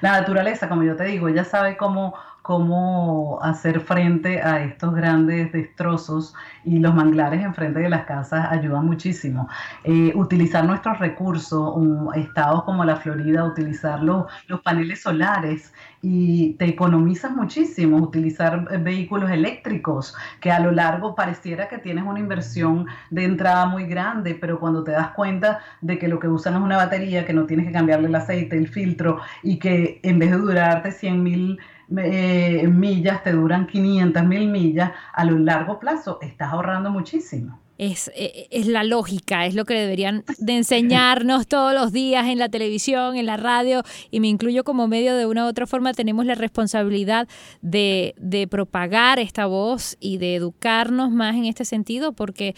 la 0.00 0.12
naturaleza, 0.12 0.68
como 0.68 0.82
yo 0.82 0.96
te 0.96 1.04
digo, 1.04 1.28
ella 1.28 1.44
sabe 1.44 1.76
cómo, 1.76 2.14
cómo 2.46 3.40
hacer 3.42 3.80
frente 3.80 4.40
a 4.40 4.62
estos 4.62 4.94
grandes 4.94 5.50
destrozos 5.50 6.32
y 6.64 6.78
los 6.78 6.94
manglares 6.94 7.42
enfrente 7.42 7.80
de 7.80 7.90
las 7.90 8.04
casas 8.04 8.46
ayudan 8.52 8.86
muchísimo. 8.86 9.48
Eh, 9.82 10.12
utilizar 10.14 10.64
nuestros 10.64 11.00
recursos, 11.00 11.74
estados 12.14 12.62
como 12.62 12.84
la 12.84 12.94
Florida, 12.94 13.44
utilizar 13.44 14.00
los, 14.00 14.26
los 14.46 14.60
paneles 14.60 15.02
solares 15.02 15.72
y 16.02 16.52
te 16.52 16.66
economizas 16.66 17.32
muchísimo. 17.32 17.96
Utilizar 17.96 18.68
eh, 18.70 18.76
vehículos 18.76 19.28
eléctricos, 19.28 20.14
que 20.40 20.52
a 20.52 20.60
lo 20.60 20.70
largo 20.70 21.16
pareciera 21.16 21.68
que 21.68 21.78
tienes 21.78 22.04
una 22.04 22.20
inversión 22.20 22.86
de 23.10 23.24
entrada 23.24 23.66
muy 23.66 23.86
grande, 23.86 24.36
pero 24.40 24.60
cuando 24.60 24.84
te 24.84 24.92
das 24.92 25.08
cuenta 25.16 25.58
de 25.80 25.98
que 25.98 26.06
lo 26.06 26.20
que 26.20 26.28
usan 26.28 26.54
es 26.54 26.60
una 26.60 26.76
batería, 26.76 27.26
que 27.26 27.32
no 27.32 27.44
tienes 27.46 27.66
que 27.66 27.72
cambiarle 27.72 28.06
el 28.06 28.14
aceite, 28.14 28.56
el 28.56 28.68
filtro 28.68 29.18
y 29.42 29.58
que 29.58 29.98
en 30.04 30.20
vez 30.20 30.30
de 30.30 30.36
durarte 30.36 30.92
100 30.92 31.22
mil 31.24 31.58
eh, 31.96 32.66
millas 32.68 33.22
te 33.22 33.32
duran 33.32 33.66
500 33.66 34.24
mil 34.24 34.48
millas, 34.48 34.92
a 35.12 35.24
lo 35.24 35.38
largo 35.38 35.78
plazo 35.78 36.18
estás 36.20 36.52
ahorrando 36.52 36.90
muchísimo. 36.90 37.60
Es, 37.78 38.10
eh, 38.14 38.48
es, 38.50 38.66
la 38.66 38.84
lógica, 38.84 39.44
es 39.44 39.54
lo 39.54 39.66
que 39.66 39.74
deberían 39.74 40.24
de 40.38 40.56
enseñarnos 40.56 41.46
todos 41.46 41.74
los 41.74 41.92
días 41.92 42.26
en 42.26 42.38
la 42.38 42.48
televisión, 42.48 43.16
en 43.16 43.26
la 43.26 43.36
radio, 43.36 43.82
y 44.10 44.20
me 44.20 44.28
incluyo 44.28 44.64
como 44.64 44.88
medio 44.88 45.14
de 45.14 45.26
una 45.26 45.44
u 45.44 45.48
otra 45.48 45.66
forma, 45.66 45.92
tenemos 45.92 46.24
la 46.24 46.34
responsabilidad 46.34 47.28
de, 47.60 48.14
de 48.16 48.48
propagar 48.48 49.18
esta 49.18 49.44
voz 49.44 49.98
y 50.00 50.16
de 50.16 50.36
educarnos 50.36 51.10
más 51.10 51.36
en 51.36 51.44
este 51.44 51.66
sentido, 51.66 52.12
porque 52.14 52.54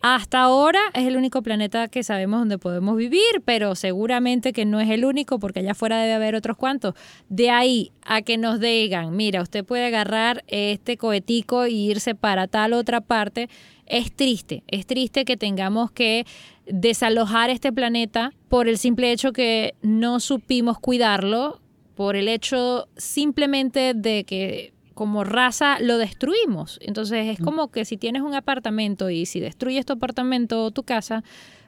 hasta 0.00 0.40
ahora 0.40 0.78
es 0.94 1.06
el 1.06 1.16
único 1.16 1.42
planeta 1.42 1.88
que 1.88 2.04
sabemos 2.04 2.40
donde 2.40 2.58
podemos 2.58 2.96
vivir, 2.96 3.42
pero 3.44 3.74
seguramente 3.74 4.52
que 4.52 4.64
no 4.64 4.78
es 4.80 4.88
el 4.90 5.04
único 5.04 5.40
porque 5.40 5.60
allá 5.60 5.72
afuera 5.72 6.00
debe 6.00 6.14
haber 6.14 6.36
otros 6.36 6.56
cuantos. 6.56 6.94
De 7.28 7.50
ahí 7.50 7.90
a 8.04 8.22
que 8.22 8.38
nos 8.38 8.60
digan, 8.60 9.16
mira, 9.16 9.42
usted 9.42 9.64
puede 9.64 9.86
agarrar 9.86 10.44
este 10.46 10.96
cohetico 10.96 11.66
y 11.66 11.90
irse 11.90 12.14
para 12.14 12.46
tal 12.46 12.74
otra 12.74 13.00
parte, 13.00 13.48
es 13.86 14.14
triste. 14.14 14.62
Es 14.68 14.86
triste 14.86 15.24
que 15.24 15.36
tengamos 15.36 15.90
que 15.90 16.26
desalojar 16.66 17.50
este 17.50 17.72
planeta 17.72 18.32
por 18.48 18.68
el 18.68 18.78
simple 18.78 19.10
hecho 19.10 19.32
que 19.32 19.74
no 19.82 20.20
supimos 20.20 20.78
cuidarlo, 20.78 21.60
por 21.96 22.14
el 22.14 22.28
hecho 22.28 22.86
simplemente 22.96 23.94
de 23.94 24.22
que 24.22 24.72
como 24.98 25.22
raza 25.22 25.78
lo 25.78 25.96
destruimos. 25.96 26.80
Entonces 26.82 27.28
es 27.28 27.38
mm. 27.38 27.44
como 27.44 27.70
que 27.70 27.84
si 27.84 27.96
tienes 27.96 28.22
un 28.22 28.34
apartamento 28.34 29.10
y 29.10 29.26
si 29.26 29.38
destruyes 29.38 29.86
tu 29.86 29.92
apartamento 29.92 30.64
o 30.64 30.72
tu 30.72 30.82
casa, 30.82 31.22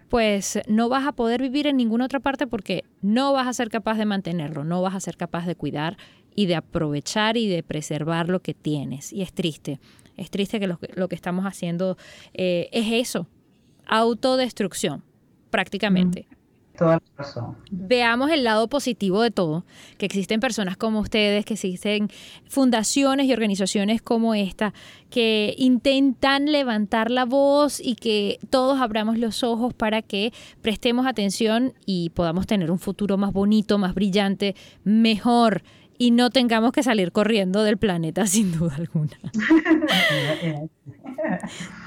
pues 0.08 0.58
no 0.66 0.88
vas 0.88 1.06
a 1.06 1.12
poder 1.12 1.40
vivir 1.40 1.68
en 1.68 1.76
ninguna 1.76 2.06
otra 2.06 2.18
parte 2.18 2.48
porque 2.48 2.82
no 3.02 3.32
vas 3.32 3.46
a 3.46 3.52
ser 3.52 3.70
capaz 3.70 3.98
de 3.98 4.04
mantenerlo, 4.04 4.64
no 4.64 4.82
vas 4.82 4.96
a 4.96 5.00
ser 5.00 5.16
capaz 5.16 5.46
de 5.46 5.54
cuidar 5.54 5.96
y 6.34 6.46
de 6.46 6.56
aprovechar 6.56 7.36
y 7.36 7.46
de 7.46 7.62
preservar 7.62 8.28
lo 8.28 8.40
que 8.40 8.52
tienes. 8.52 9.12
Y 9.12 9.22
es 9.22 9.32
triste, 9.32 9.78
es 10.16 10.28
triste 10.32 10.58
que 10.58 10.66
lo, 10.66 11.08
que 11.08 11.14
estamos 11.14 11.44
haciendo 11.44 11.96
eh, 12.34 12.68
es 12.72 12.90
eso, 12.90 13.28
autodestrucción, 13.86 15.04
prácticamente. 15.50 16.26
Mm. 16.28 16.39
Veamos 17.70 18.30
el 18.30 18.44
lado 18.44 18.68
positivo 18.68 19.20
de 19.22 19.30
todo, 19.30 19.64
que 19.98 20.06
existen 20.06 20.40
personas 20.40 20.76
como 20.76 21.00
ustedes, 21.00 21.44
que 21.44 21.54
existen 21.54 22.08
fundaciones 22.48 23.26
y 23.26 23.32
organizaciones 23.32 24.02
como 24.02 24.34
esta, 24.34 24.72
que 25.10 25.54
intentan 25.58 26.50
levantar 26.50 27.10
la 27.10 27.24
voz 27.24 27.80
y 27.80 27.94
que 27.96 28.38
todos 28.48 28.80
abramos 28.80 29.18
los 29.18 29.42
ojos 29.42 29.74
para 29.74 30.02
que 30.02 30.32
prestemos 30.62 31.06
atención 31.06 31.74
y 31.84 32.10
podamos 32.10 32.46
tener 32.46 32.70
un 32.70 32.78
futuro 32.78 33.16
más 33.16 33.32
bonito, 33.32 33.78
más 33.78 33.94
brillante, 33.94 34.54
mejor. 34.84 35.62
Y 35.98 36.12
no 36.12 36.30
tengamos 36.30 36.72
que 36.72 36.82
salir 36.82 37.12
corriendo 37.12 37.62
del 37.62 37.76
planeta 37.76 38.26
sin 38.26 38.52
duda 38.52 38.76
alguna. 38.76 39.18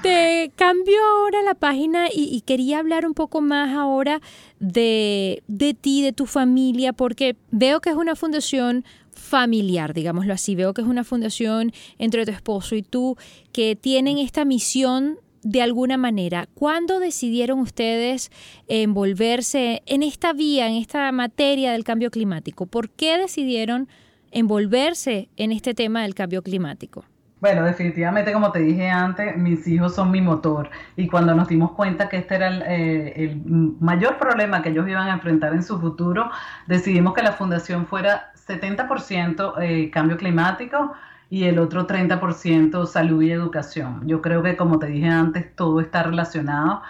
Te 0.02 0.52
cambio 0.56 0.96
ahora 1.02 1.42
la 1.42 1.54
página 1.54 2.08
y, 2.12 2.40
quería 2.42 2.78
hablar 2.78 3.06
un 3.06 3.14
poco 3.14 3.40
más 3.40 3.74
ahora 3.74 4.20
de, 4.58 5.42
de 5.46 5.74
ti, 5.74 6.02
de 6.02 6.12
tu 6.12 6.26
familia, 6.26 6.92
porque 6.92 7.36
veo 7.50 7.80
que 7.80 7.90
es 7.90 7.96
una 7.96 8.16
fundación 8.16 8.84
familiar, 9.12 9.94
digámoslo 9.94 10.34
así. 10.34 10.54
Veo 10.54 10.74
que 10.74 10.82
es 10.82 10.88
una 10.88 11.04
fundación 11.04 11.72
entre 11.98 12.24
tu 12.24 12.32
esposo 12.32 12.76
y 12.76 12.82
tú 12.82 13.16
que 13.52 13.76
tienen 13.76 14.18
esta 14.18 14.44
misión 14.44 15.18
de 15.42 15.62
alguna 15.62 15.96
manera. 15.96 16.48
¿Cuándo 16.54 16.98
decidieron 16.98 17.60
ustedes 17.60 18.30
envolverse 18.66 19.82
en 19.86 20.02
esta 20.02 20.32
vía, 20.32 20.68
en 20.68 20.74
esta 20.74 21.12
materia 21.12 21.72
del 21.72 21.84
cambio 21.84 22.10
climático? 22.10 22.66
¿Por 22.66 22.90
qué 22.90 23.18
decidieron 23.18 23.88
envolverse 24.32 25.28
en 25.36 25.52
este 25.52 25.74
tema 25.74 26.02
del 26.02 26.14
cambio 26.14 26.42
climático? 26.42 27.04
Bueno, 27.40 27.64
definitivamente, 27.64 28.32
como 28.32 28.52
te 28.52 28.60
dije 28.60 28.88
antes, 28.88 29.36
mis 29.36 29.66
hijos 29.68 29.94
son 29.94 30.10
mi 30.10 30.22
motor. 30.22 30.70
Y 30.96 31.08
cuando 31.08 31.34
nos 31.34 31.48
dimos 31.48 31.72
cuenta 31.72 32.08
que 32.08 32.16
este 32.18 32.36
era 32.36 32.48
el, 32.48 32.62
eh, 32.66 33.36
mayor 33.80 34.16
problema 34.18 34.62
que 34.62 34.70
ellos 34.70 34.88
iban 34.88 35.08
a 35.08 35.12
enfrentar 35.12 35.52
en 35.52 35.62
su 35.62 35.78
futuro, 35.78 36.30
decidimos 36.66 37.12
que 37.12 37.22
la 37.22 37.32
fundación 37.32 37.86
fuera 37.86 38.32
70% 38.46 39.54
eh, 39.60 39.90
cambio 39.90 40.16
climático 40.16 40.94
y 41.28 41.44
el 41.44 41.58
otro 41.58 41.86
30% 41.86 42.86
salud 42.86 43.22
y 43.22 43.32
educación. 43.32 44.06
Yo 44.06 44.22
creo 44.22 44.42
que, 44.42 44.56
como 44.56 44.78
te 44.78 44.86
dije 44.86 45.08
antes, 45.08 45.54
todo 45.54 45.80
está 45.80 46.02
relacionado 46.02 46.82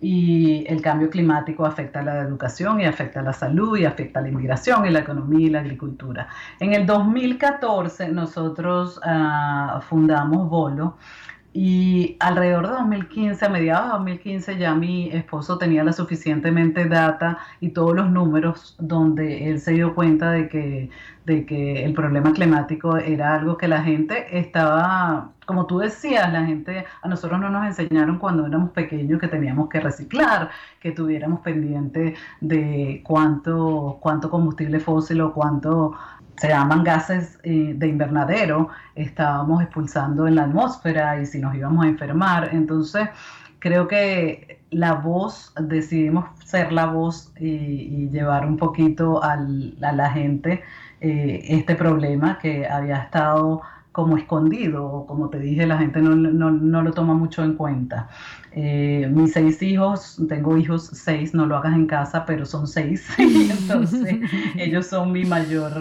y 0.00 0.64
el 0.68 0.82
cambio 0.82 1.08
climático 1.08 1.64
afecta 1.64 2.00
a 2.00 2.02
la 2.02 2.20
educación 2.20 2.80
y 2.80 2.84
afecta 2.84 3.20
a 3.20 3.22
la 3.22 3.32
salud 3.32 3.76
y 3.78 3.84
afecta 3.84 4.20
a 4.20 4.22
la 4.22 4.28
inmigración 4.28 4.86
y 4.86 4.90
la 4.90 5.00
economía 5.00 5.46
y 5.46 5.50
la 5.50 5.60
agricultura. 5.60 6.28
En 6.60 6.74
el 6.74 6.84
2014 6.86 8.08
nosotros 8.08 8.98
uh, 8.98 9.80
fundamos 9.80 10.48
Bolo 10.50 10.96
y 11.58 12.18
alrededor 12.20 12.66
de 12.66 12.74
2015, 12.74 13.46
a 13.46 13.48
mediados 13.48 13.86
de 13.86 13.92
2015, 13.92 14.58
ya 14.58 14.74
mi 14.74 15.08
esposo 15.08 15.56
tenía 15.56 15.82
la 15.84 15.94
suficientemente 15.94 16.84
data 16.84 17.38
y 17.60 17.70
todos 17.70 17.96
los 17.96 18.10
números 18.10 18.76
donde 18.78 19.48
él 19.48 19.58
se 19.58 19.72
dio 19.72 19.94
cuenta 19.94 20.32
de 20.32 20.50
que, 20.50 20.90
de 21.24 21.46
que 21.46 21.82
el 21.82 21.94
problema 21.94 22.34
climático 22.34 22.98
era 22.98 23.34
algo 23.36 23.56
que 23.56 23.68
la 23.68 23.82
gente 23.82 24.38
estaba, 24.38 25.30
como 25.46 25.64
tú 25.64 25.78
decías, 25.78 26.30
la 26.30 26.44
gente, 26.44 26.84
a 27.00 27.08
nosotros 27.08 27.40
no 27.40 27.48
nos 27.48 27.64
enseñaron 27.64 28.18
cuando 28.18 28.46
éramos 28.46 28.72
pequeños 28.72 29.18
que 29.18 29.28
teníamos 29.28 29.70
que 29.70 29.80
reciclar, 29.80 30.50
que 30.78 30.92
tuviéramos 30.92 31.40
pendiente 31.40 32.16
de 32.42 33.00
cuánto, 33.02 33.96
cuánto 34.00 34.28
combustible 34.28 34.78
fósil 34.78 35.22
o 35.22 35.32
cuánto 35.32 35.94
se 36.38 36.48
llaman 36.48 36.84
gases 36.84 37.38
eh, 37.42 37.74
de 37.76 37.88
invernadero, 37.88 38.68
estábamos 38.94 39.62
expulsando 39.62 40.26
en 40.26 40.36
la 40.36 40.44
atmósfera 40.44 41.20
y 41.20 41.26
si 41.26 41.38
nos 41.38 41.54
íbamos 41.54 41.84
a 41.84 41.88
enfermar. 41.88 42.50
Entonces, 42.52 43.08
creo 43.58 43.88
que 43.88 44.60
la 44.70 44.94
voz, 44.94 45.52
decidimos 45.60 46.26
ser 46.44 46.72
la 46.72 46.86
voz 46.86 47.32
y, 47.38 48.08
llevar 48.10 48.46
un 48.46 48.56
poquito 48.56 49.22
a 49.22 49.36
la 49.36 50.10
gente 50.10 50.62
eh, 51.00 51.44
este 51.48 51.74
problema 51.74 52.38
que 52.38 52.66
había 52.66 52.96
estado 52.96 53.62
como 53.96 54.18
escondido, 54.18 55.06
como 55.08 55.30
te 55.30 55.38
dije, 55.38 55.66
la 55.66 55.78
gente 55.78 56.02
no, 56.02 56.14
no, 56.14 56.82
lo 56.82 56.92
toma 56.92 57.14
mucho 57.14 57.42
en 57.42 57.54
cuenta. 57.54 58.10
Eh, 58.52 59.10
mis 59.10 59.32
seis 59.32 59.62
hijos, 59.62 60.20
tengo 60.28 60.58
hijos 60.58 60.90
seis, 60.92 61.32
no 61.32 61.46
lo 61.46 61.56
hagas 61.56 61.72
en 61.72 61.86
casa, 61.86 62.26
pero 62.26 62.44
son 62.44 62.66
seis, 62.66 63.08
entonces 63.18 64.18
ellos 64.56 64.86
son 64.86 65.12
mi 65.12 65.24
mayor. 65.24 65.72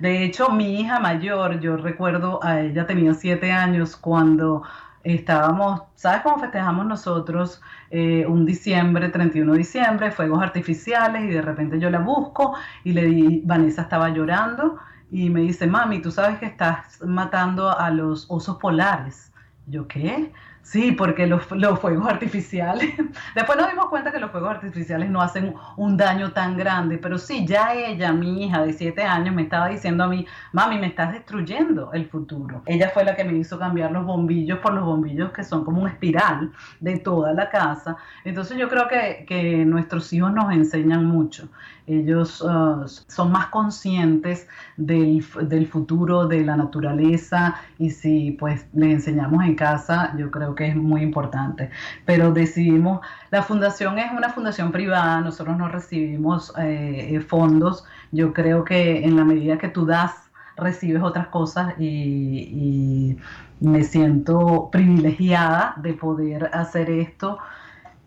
De 0.00 0.24
hecho, 0.24 0.50
mi 0.50 0.80
hija 0.80 0.98
mayor, 0.98 1.60
yo 1.60 1.76
recuerdo, 1.76 2.42
a 2.42 2.60
ella 2.60 2.88
tenía 2.88 3.14
siete 3.14 3.52
años 3.52 3.94
cuando 3.94 4.64
estábamos, 5.04 5.82
¿sabes 5.94 6.22
cómo 6.22 6.40
festejamos 6.40 6.86
nosotros 6.86 7.62
eh, 7.92 8.26
un 8.26 8.46
diciembre, 8.46 9.10
31 9.10 9.52
de 9.52 9.58
diciembre, 9.58 10.10
fuegos 10.10 10.42
artificiales 10.42 11.22
y 11.22 11.28
de 11.28 11.42
repente 11.42 11.78
yo 11.78 11.88
la 11.88 12.00
busco 12.00 12.56
y 12.82 12.94
le 12.94 13.04
di, 13.04 13.42
Vanessa 13.44 13.82
estaba 13.82 14.08
llorando 14.08 14.76
y 15.10 15.30
me 15.30 15.40
dice, 15.40 15.66
mami, 15.66 16.00
tú 16.00 16.10
sabes 16.10 16.38
que 16.38 16.46
estás 16.46 17.00
matando 17.02 17.76
a 17.76 17.90
los 17.90 18.26
osos 18.28 18.56
polares. 18.56 19.32
Yo, 19.66 19.86
¿qué? 19.88 20.32
Sí, 20.64 20.92
porque 20.92 21.26
los, 21.26 21.44
fuegos 21.44 22.08
artificiales, 22.08 22.94
después 23.34 23.58
nos 23.58 23.68
dimos 23.70 23.86
cuenta 23.90 24.10
que 24.10 24.18
los 24.18 24.30
fuegos 24.30 24.50
artificiales 24.50 25.10
no 25.10 25.20
hacen 25.20 25.54
un 25.76 25.98
daño 25.98 26.32
tan 26.32 26.56
grande, 26.56 26.96
pero 26.96 27.18
sí, 27.18 27.46
ya 27.46 27.74
ella, 27.74 28.12
mi 28.14 28.44
hija 28.44 28.64
de 28.64 28.72
siete 28.72 29.02
años, 29.02 29.34
me 29.34 29.42
estaba 29.42 29.68
diciendo 29.68 30.04
a 30.04 30.08
mí, 30.08 30.26
mami, 30.52 30.78
me 30.78 30.86
estás 30.86 31.12
destruyendo 31.12 31.92
el 31.92 32.06
futuro. 32.06 32.62
Ella 32.64 32.90
fue 32.94 33.04
la 33.04 33.14
que 33.14 33.24
me 33.24 33.36
hizo 33.36 33.58
cambiar 33.58 33.92
los 33.92 34.06
bombillos 34.06 34.58
por 34.60 34.72
los 34.72 34.84
bombillos 34.84 35.32
que 35.32 35.44
son 35.44 35.66
como 35.66 35.82
una 35.82 35.90
espiral 35.90 36.50
de 36.80 36.98
toda 36.98 37.34
la 37.34 37.50
casa. 37.50 37.98
Entonces 38.24 38.56
yo 38.56 38.70
creo 38.70 38.88
que, 38.88 39.26
que 39.28 39.66
nuestros 39.66 40.10
hijos 40.14 40.32
nos 40.32 40.50
enseñan 40.50 41.04
mucho 41.04 41.46
ellos 41.86 42.40
uh, 42.40 42.86
son 42.86 43.32
más 43.32 43.46
conscientes 43.46 44.48
del, 44.76 45.22
futuro 45.70 46.26
de 46.26 46.42
la 46.42 46.56
naturaleza 46.56 47.56
y 47.78 47.90
si 47.90 48.32
pues 48.32 48.66
les 48.72 48.90
enseñamos 48.90 49.44
en 49.44 49.54
casa, 49.54 50.14
yo 50.16 50.30
creo 50.30 50.53
que 50.54 50.68
es 50.68 50.76
muy 50.76 51.02
importante. 51.02 51.70
Pero 52.04 52.32
decidimos, 52.32 53.00
la 53.30 53.42
fundación 53.42 53.98
es 53.98 54.12
una 54.12 54.30
fundación 54.30 54.72
privada, 54.72 55.20
nosotros 55.20 55.56
no 55.56 55.68
recibimos 55.68 56.52
eh, 56.58 57.20
fondos, 57.28 57.84
yo 58.12 58.32
creo 58.32 58.64
que 58.64 59.04
en 59.04 59.16
la 59.16 59.24
medida 59.24 59.58
que 59.58 59.68
tú 59.68 59.86
das, 59.86 60.12
recibes 60.56 61.02
otras 61.02 61.26
cosas 61.28 61.74
y 61.80 63.16
me 63.60 63.82
siento 63.82 64.68
privilegiada 64.70 65.74
de 65.78 65.94
poder 65.94 66.48
hacer 66.52 66.90
esto 66.90 67.38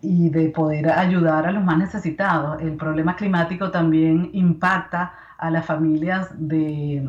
y 0.00 0.28
de 0.30 0.48
poder 0.48 0.90
ayudar 0.90 1.46
a 1.46 1.52
los 1.52 1.64
más 1.64 1.78
necesitados. 1.78 2.60
El 2.60 2.76
problema 2.76 3.16
climático 3.16 3.70
también 3.70 4.30
impacta 4.32 5.12
a 5.38 5.50
las 5.50 5.64
familias 5.64 6.28
de, 6.36 7.06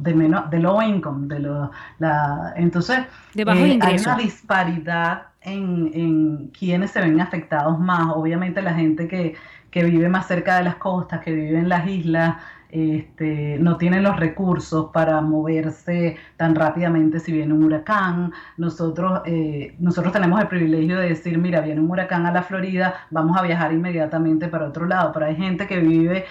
de, 0.00 0.14
menos, 0.14 0.50
de 0.50 0.58
low 0.58 0.82
income. 0.82 1.28
De 1.28 1.40
lo, 1.40 1.70
la, 1.98 2.54
entonces, 2.56 3.00
eh, 3.34 3.78
hay 3.80 3.98
una 3.98 4.16
disparidad 4.16 5.22
en, 5.42 5.90
en 5.94 6.48
quienes 6.48 6.90
se 6.90 7.00
ven 7.00 7.20
afectados 7.20 7.78
más. 7.78 8.08
Obviamente 8.14 8.62
la 8.62 8.74
gente 8.74 9.06
que, 9.06 9.34
que 9.70 9.84
vive 9.84 10.08
más 10.08 10.26
cerca 10.26 10.56
de 10.56 10.64
las 10.64 10.76
costas, 10.76 11.20
que 11.20 11.32
vive 11.32 11.58
en 11.58 11.68
las 11.68 11.86
islas, 11.86 12.36
este, 12.74 13.56
no 13.60 13.76
tienen 13.76 14.02
los 14.02 14.16
recursos 14.16 14.90
para 14.92 15.20
moverse 15.20 16.16
tan 16.36 16.56
rápidamente 16.56 17.20
si 17.20 17.30
viene 17.30 17.54
un 17.54 17.62
huracán. 17.62 18.32
Nosotros, 18.56 19.20
eh, 19.26 19.76
nosotros 19.78 20.12
tenemos 20.12 20.40
el 20.40 20.48
privilegio 20.48 20.98
de 20.98 21.10
decir, 21.10 21.38
mira, 21.38 21.60
viene 21.60 21.80
un 21.80 21.88
huracán 21.88 22.26
a 22.26 22.32
la 22.32 22.42
Florida, 22.42 23.06
vamos 23.10 23.38
a 23.38 23.42
viajar 23.42 23.72
inmediatamente 23.72 24.48
para 24.48 24.66
otro 24.66 24.86
lado, 24.86 25.12
pero 25.12 25.26
hay 25.26 25.36
gente 25.36 25.68
que 25.68 25.78
vive 25.78 26.24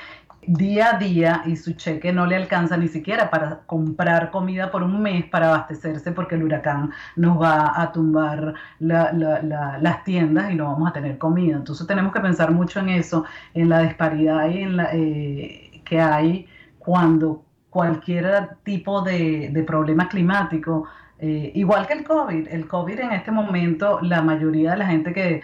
día 0.48 0.96
a 0.96 0.98
día 0.98 1.44
y 1.46 1.56
su 1.56 1.74
cheque 1.74 2.12
no 2.14 2.26
le 2.26 2.36
alcanza 2.36 2.78
ni 2.78 2.88
siquiera 2.88 3.30
para 3.30 3.62
comprar 3.66 4.32
comida 4.32 4.72
por 4.72 4.84
un 4.84 5.02
mes 5.02 5.26
para 5.26 5.48
abastecerse 5.48 6.12
porque 6.12 6.36
el 6.36 6.44
huracán 6.44 6.92
nos 7.16 7.42
va 7.42 7.82
a 7.82 7.92
tumbar 7.92 8.54
las 8.80 10.04
tiendas 10.04 10.52
y 10.52 10.56
no 10.56 10.66
vamos 10.66 10.90
a 10.90 10.94
tener 10.94 11.18
comida. 11.18 11.56
Entonces 11.56 11.86
tenemos 11.88 12.14
que 12.14 12.20
pensar 12.20 12.52
mucho 12.52 12.80
en 12.80 12.90
eso, 12.90 13.26
en 13.54 13.70
la 13.70 13.82
disparidad 13.82 14.50
y 14.50 14.64
en 14.64 14.78
la... 14.78 14.90
Eh, 14.94 15.70
que 15.84 16.00
hay 16.00 16.48
cuando 16.80 17.44
cualquier 17.70 18.58
tipo 18.64 19.02
de, 19.02 19.64
problema 19.66 20.08
climático, 20.08 20.86
eh, 21.20 21.52
igual 21.56 21.88
que 21.88 21.94
el 21.94 22.04
COVID, 22.04 22.48
el 22.50 22.68
COVID 22.68 23.00
en 23.00 23.12
este 23.14 23.32
momento, 23.32 24.00
la 24.02 24.22
mayoría 24.22 24.72
de 24.72 24.78
la 24.78 24.88
gente 24.88 25.14
que, 25.14 25.42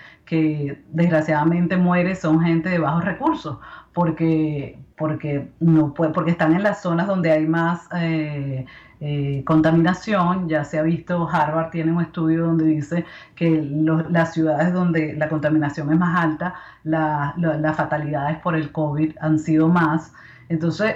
desgraciadamente 0.92 1.76
muere 1.78 2.16
son 2.16 2.42
gente 2.42 2.70
de 2.70 2.78
bajos 2.78 3.04
recursos, 3.06 3.58
porque, 4.00 4.80
porque, 4.98 5.50
no 5.60 5.94
porque 5.94 6.32
están 6.32 6.56
en 6.56 6.64
las 6.64 6.82
zonas 6.82 7.06
donde 7.06 7.34
hay 7.34 7.46
más 7.46 7.86
eh, 7.98 8.66
eh, 9.02 9.44
contaminación. 9.46 10.48
Ya 10.48 10.64
se 10.64 10.80
ha 10.80 10.84
visto, 10.84 11.28
Harvard 11.30 11.72
tiene 11.72 11.92
un 11.92 12.00
estudio 12.02 12.46
donde 12.46 12.64
dice 12.64 13.04
que 13.36 13.62
las 14.10 14.34
ciudades 14.34 14.72
donde 14.72 15.16
la 15.16 15.28
contaminación 15.28 15.92
es 15.92 16.00
más 16.00 16.18
alta, 16.18 16.56
las 16.86 17.76
fatalidades 17.76 18.38
por 18.38 18.56
el 18.56 18.72
COVID 18.72 19.18
han 19.20 19.38
sido 19.38 19.68
más. 19.68 20.14
Entonces, 20.48 20.96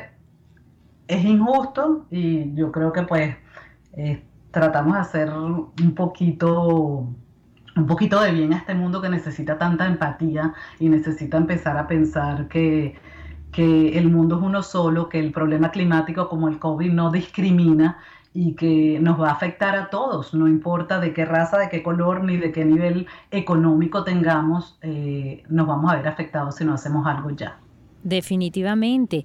es 1.09 1.25
injusto 1.25 2.05
y 2.09 2.53
yo 2.55 2.71
creo 2.71 2.93
que 2.93 3.01
pues 3.01 3.35
eh, 3.97 4.23
tratamos 4.51 4.93
de 4.93 4.99
hacer 5.01 5.29
un 5.29 5.93
poquito 5.93 7.09
un 7.75 7.87
poquito 7.87 8.21
de 8.21 8.31
bien 8.31 8.53
a 8.53 8.57
este 8.57 8.75
mundo 8.75 9.01
que 9.01 9.09
necesita 9.09 9.57
tanta 9.57 9.87
empatía 9.87 10.53
y 10.79 10.89
necesita 10.89 11.37
empezar 11.37 11.77
a 11.77 11.87
pensar 11.87 12.47
que, 12.47 12.95
que 13.51 13.97
el 13.97 14.09
mundo 14.09 14.37
es 14.37 14.43
uno 14.43 14.63
solo, 14.63 15.09
que 15.09 15.19
el 15.19 15.31
problema 15.31 15.71
climático 15.71 16.29
como 16.29 16.47
el 16.47 16.59
COVID 16.59 16.91
no 16.91 17.11
discrimina 17.11 17.97
y 18.33 18.55
que 18.55 18.99
nos 18.99 19.19
va 19.19 19.29
a 19.29 19.33
afectar 19.33 19.75
a 19.75 19.89
todos, 19.89 20.33
no 20.33 20.47
importa 20.47 20.99
de 20.99 21.13
qué 21.13 21.23
raza, 21.23 21.59
de 21.59 21.69
qué 21.69 21.83
color 21.83 22.23
ni 22.23 22.37
de 22.37 22.51
qué 22.51 22.65
nivel 22.65 23.07
económico 23.29 24.03
tengamos, 24.03 24.77
eh, 24.81 25.43
nos 25.49 25.67
vamos 25.67 25.91
a 25.91 25.97
ver 25.97 26.07
afectados 26.07 26.55
si 26.55 26.65
no 26.65 26.73
hacemos 26.73 27.05
algo 27.05 27.29
ya. 27.29 27.59
Definitivamente. 28.03 29.23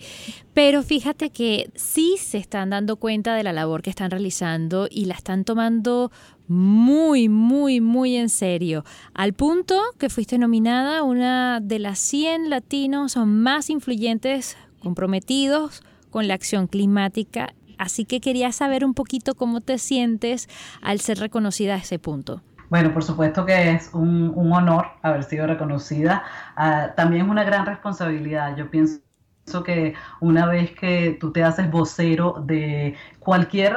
Pero 0.54 0.82
fíjate 0.82 1.30
que 1.30 1.70
sí 1.74 2.16
se 2.18 2.38
están 2.38 2.70
dando 2.70 2.96
cuenta 2.96 3.34
de 3.34 3.42
la 3.42 3.52
labor 3.52 3.82
que 3.82 3.90
están 3.90 4.10
realizando 4.10 4.86
y 4.88 5.06
la 5.06 5.14
están 5.14 5.44
tomando 5.44 6.12
muy, 6.48 7.28
muy, 7.28 7.80
muy 7.80 8.16
en 8.16 8.28
serio. 8.28 8.84
Al 9.14 9.34
punto 9.34 9.80
que 9.98 10.08
fuiste 10.08 10.38
nominada 10.38 11.02
una 11.02 11.60
de 11.60 11.78
las 11.78 11.98
100 11.98 12.50
latinos 12.50 13.16
más 13.16 13.70
influyentes 13.70 14.56
comprometidos 14.80 15.82
con 16.10 16.26
la 16.26 16.34
acción 16.34 16.66
climática. 16.66 17.52
Así 17.76 18.04
que 18.04 18.20
quería 18.20 18.50
saber 18.50 18.84
un 18.84 18.94
poquito 18.94 19.34
cómo 19.34 19.60
te 19.60 19.78
sientes 19.78 20.48
al 20.82 21.00
ser 21.00 21.18
reconocida 21.18 21.74
a 21.74 21.78
ese 21.78 21.98
punto. 21.98 22.42
Bueno, 22.70 22.92
por 22.92 23.02
supuesto 23.02 23.46
que 23.46 23.70
es 23.70 23.90
un, 23.94 24.34
honor 24.36 24.86
haber 25.02 25.24
sido 25.24 25.46
reconocida. 25.46 26.22
Ah, 26.56 26.92
también 26.96 27.24
es 27.26 27.30
una 27.30 27.44
gran 27.44 27.64
responsabilidad. 27.64 28.56
Yo 28.56 28.70
pienso 28.70 29.00
que 29.48 29.94
una 30.20 30.46
vez 30.46 30.72
que 30.72 31.16
tú 31.18 31.32
te 31.32 31.42
haces 31.42 31.70
vocero 31.70 32.42
de 32.46 32.94
cualquier 33.18 33.76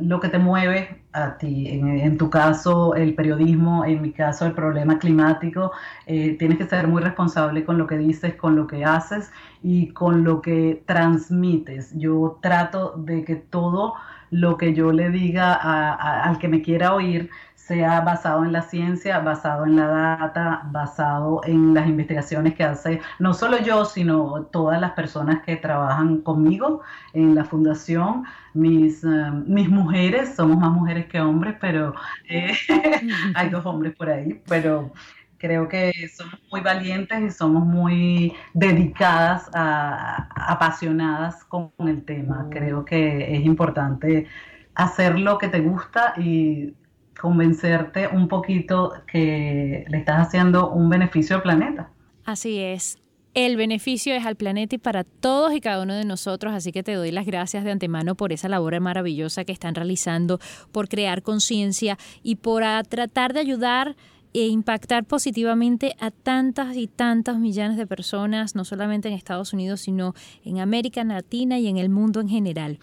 lo 0.00 0.20
que 0.20 0.28
te 0.28 0.38
mueve 0.38 1.02
a 1.12 1.36
ti, 1.38 1.68
en, 1.68 2.18
tu 2.18 2.30
caso 2.30 2.94
el 2.94 3.14
periodismo, 3.14 3.84
en 3.84 4.02
mi 4.02 4.12
caso 4.12 4.46
el 4.46 4.52
problema 4.52 4.98
climático, 4.98 5.72
eh, 6.06 6.36
tienes 6.38 6.58
que 6.58 6.66
ser 6.66 6.86
muy 6.86 7.02
responsable 7.02 7.64
con 7.64 7.78
lo 7.78 7.86
que 7.86 7.98
dices, 7.98 8.34
con 8.34 8.56
lo 8.56 8.66
que 8.66 8.84
haces 8.84 9.30
y 9.62 9.88
con 9.88 10.24
lo 10.24 10.40
que 10.40 10.82
transmites. 10.86 11.92
Yo 11.96 12.38
trato 12.42 12.94
de 12.96 13.24
que 13.24 13.36
todo 13.36 13.94
lo 14.30 14.56
que 14.56 14.74
yo 14.74 14.92
le 14.92 15.10
diga 15.10 15.54
al 15.54 16.38
que 16.38 16.48
me 16.48 16.62
quiera 16.62 16.94
oír 16.94 17.30
sea 17.70 18.00
basado 18.00 18.44
en 18.44 18.50
la 18.50 18.62
ciencia, 18.62 19.20
basado 19.20 19.64
en 19.64 19.76
la 19.76 19.86
data, 19.86 20.62
basado 20.72 21.40
en 21.44 21.72
las 21.72 21.86
investigaciones 21.86 22.56
que 22.56 22.64
hace 22.64 23.00
no 23.20 23.32
solo 23.32 23.58
yo, 23.62 23.84
sino 23.84 24.42
todas 24.46 24.80
las 24.80 24.90
personas 24.94 25.42
que 25.44 25.54
trabajan 25.54 26.20
conmigo 26.22 26.82
en 27.12 27.36
la 27.36 27.44
fundación, 27.44 28.24
mis, 28.54 29.04
eh, 29.04 29.30
mis 29.46 29.68
mujeres, 29.68 30.34
somos 30.34 30.56
más 30.58 30.72
mujeres 30.72 31.06
que 31.06 31.20
hombres, 31.20 31.54
pero 31.60 31.94
eh, 32.28 32.54
hay 33.36 33.50
dos 33.50 33.64
hombres 33.64 33.94
por 33.94 34.10
ahí, 34.10 34.42
pero 34.48 34.92
creo 35.38 35.68
que 35.68 35.92
somos 36.12 36.40
muy 36.50 36.62
valientes 36.62 37.22
y 37.22 37.30
somos 37.30 37.64
muy 37.64 38.34
dedicadas, 38.52 39.48
apasionadas 39.54 41.44
con 41.44 41.70
el 41.78 42.04
tema. 42.04 42.48
Creo 42.50 42.84
que 42.84 43.36
es 43.36 43.44
importante 43.44 44.26
hacer 44.74 45.20
lo 45.20 45.38
que 45.38 45.46
te 45.46 45.60
gusta 45.60 46.14
y 46.16 46.74
convencerte 47.20 48.08
un 48.08 48.28
poquito 48.28 48.92
que 49.10 49.84
le 49.88 49.98
estás 49.98 50.28
haciendo 50.28 50.70
un 50.70 50.88
beneficio 50.88 51.36
al 51.36 51.42
planeta. 51.42 51.90
Así 52.24 52.58
es. 52.58 52.98
El 53.32 53.56
beneficio 53.56 54.12
es 54.14 54.26
al 54.26 54.34
planeta 54.34 54.74
y 54.74 54.78
para 54.78 55.04
todos 55.04 55.54
y 55.54 55.60
cada 55.60 55.82
uno 55.82 55.94
de 55.94 56.04
nosotros, 56.04 56.52
así 56.52 56.72
que 56.72 56.82
te 56.82 56.94
doy 56.94 57.12
las 57.12 57.26
gracias 57.26 57.62
de 57.62 57.70
antemano 57.70 58.16
por 58.16 58.32
esa 58.32 58.48
labor 58.48 58.78
maravillosa 58.80 59.44
que 59.44 59.52
están 59.52 59.76
realizando, 59.76 60.40
por 60.72 60.88
crear 60.88 61.22
conciencia 61.22 61.96
y 62.24 62.36
por 62.36 62.64
tratar 62.88 63.32
de 63.32 63.40
ayudar 63.40 63.94
e 64.32 64.46
impactar 64.46 65.04
positivamente 65.04 65.94
a 66.00 66.10
tantas 66.10 66.76
y 66.76 66.86
tantas 66.86 67.38
millones 67.38 67.76
de 67.76 67.86
personas, 67.86 68.54
no 68.54 68.64
solamente 68.64 69.08
en 69.08 69.14
Estados 69.14 69.52
Unidos, 69.52 69.80
sino 69.80 70.14
en 70.44 70.58
América 70.58 71.04
Latina 71.04 71.58
y 71.58 71.68
en 71.68 71.78
el 71.78 71.88
mundo 71.88 72.20
en 72.20 72.28
general. 72.28 72.78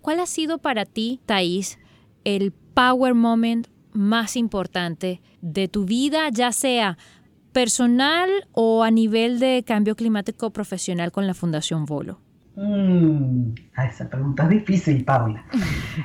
¿Cuál 0.00 0.20
ha 0.20 0.26
sido 0.26 0.58
para 0.58 0.84
ti, 0.84 1.20
Thais, 1.26 1.78
el 2.24 2.52
power 2.74 3.14
moment 3.14 3.68
más 3.92 4.36
importante 4.36 5.20
de 5.40 5.68
tu 5.68 5.84
vida, 5.84 6.28
ya 6.30 6.52
sea 6.52 6.96
personal 7.52 8.30
o 8.52 8.82
a 8.82 8.90
nivel 8.90 9.38
de 9.38 9.62
cambio 9.66 9.94
climático 9.94 10.50
profesional 10.50 11.12
con 11.12 11.26
la 11.26 11.34
Fundación 11.34 11.84
Volo? 11.84 12.20
Mm, 12.56 13.54
esa 13.88 14.08
pregunta 14.10 14.44
es 14.44 14.48
difícil, 14.50 15.04
Paula. 15.04 15.44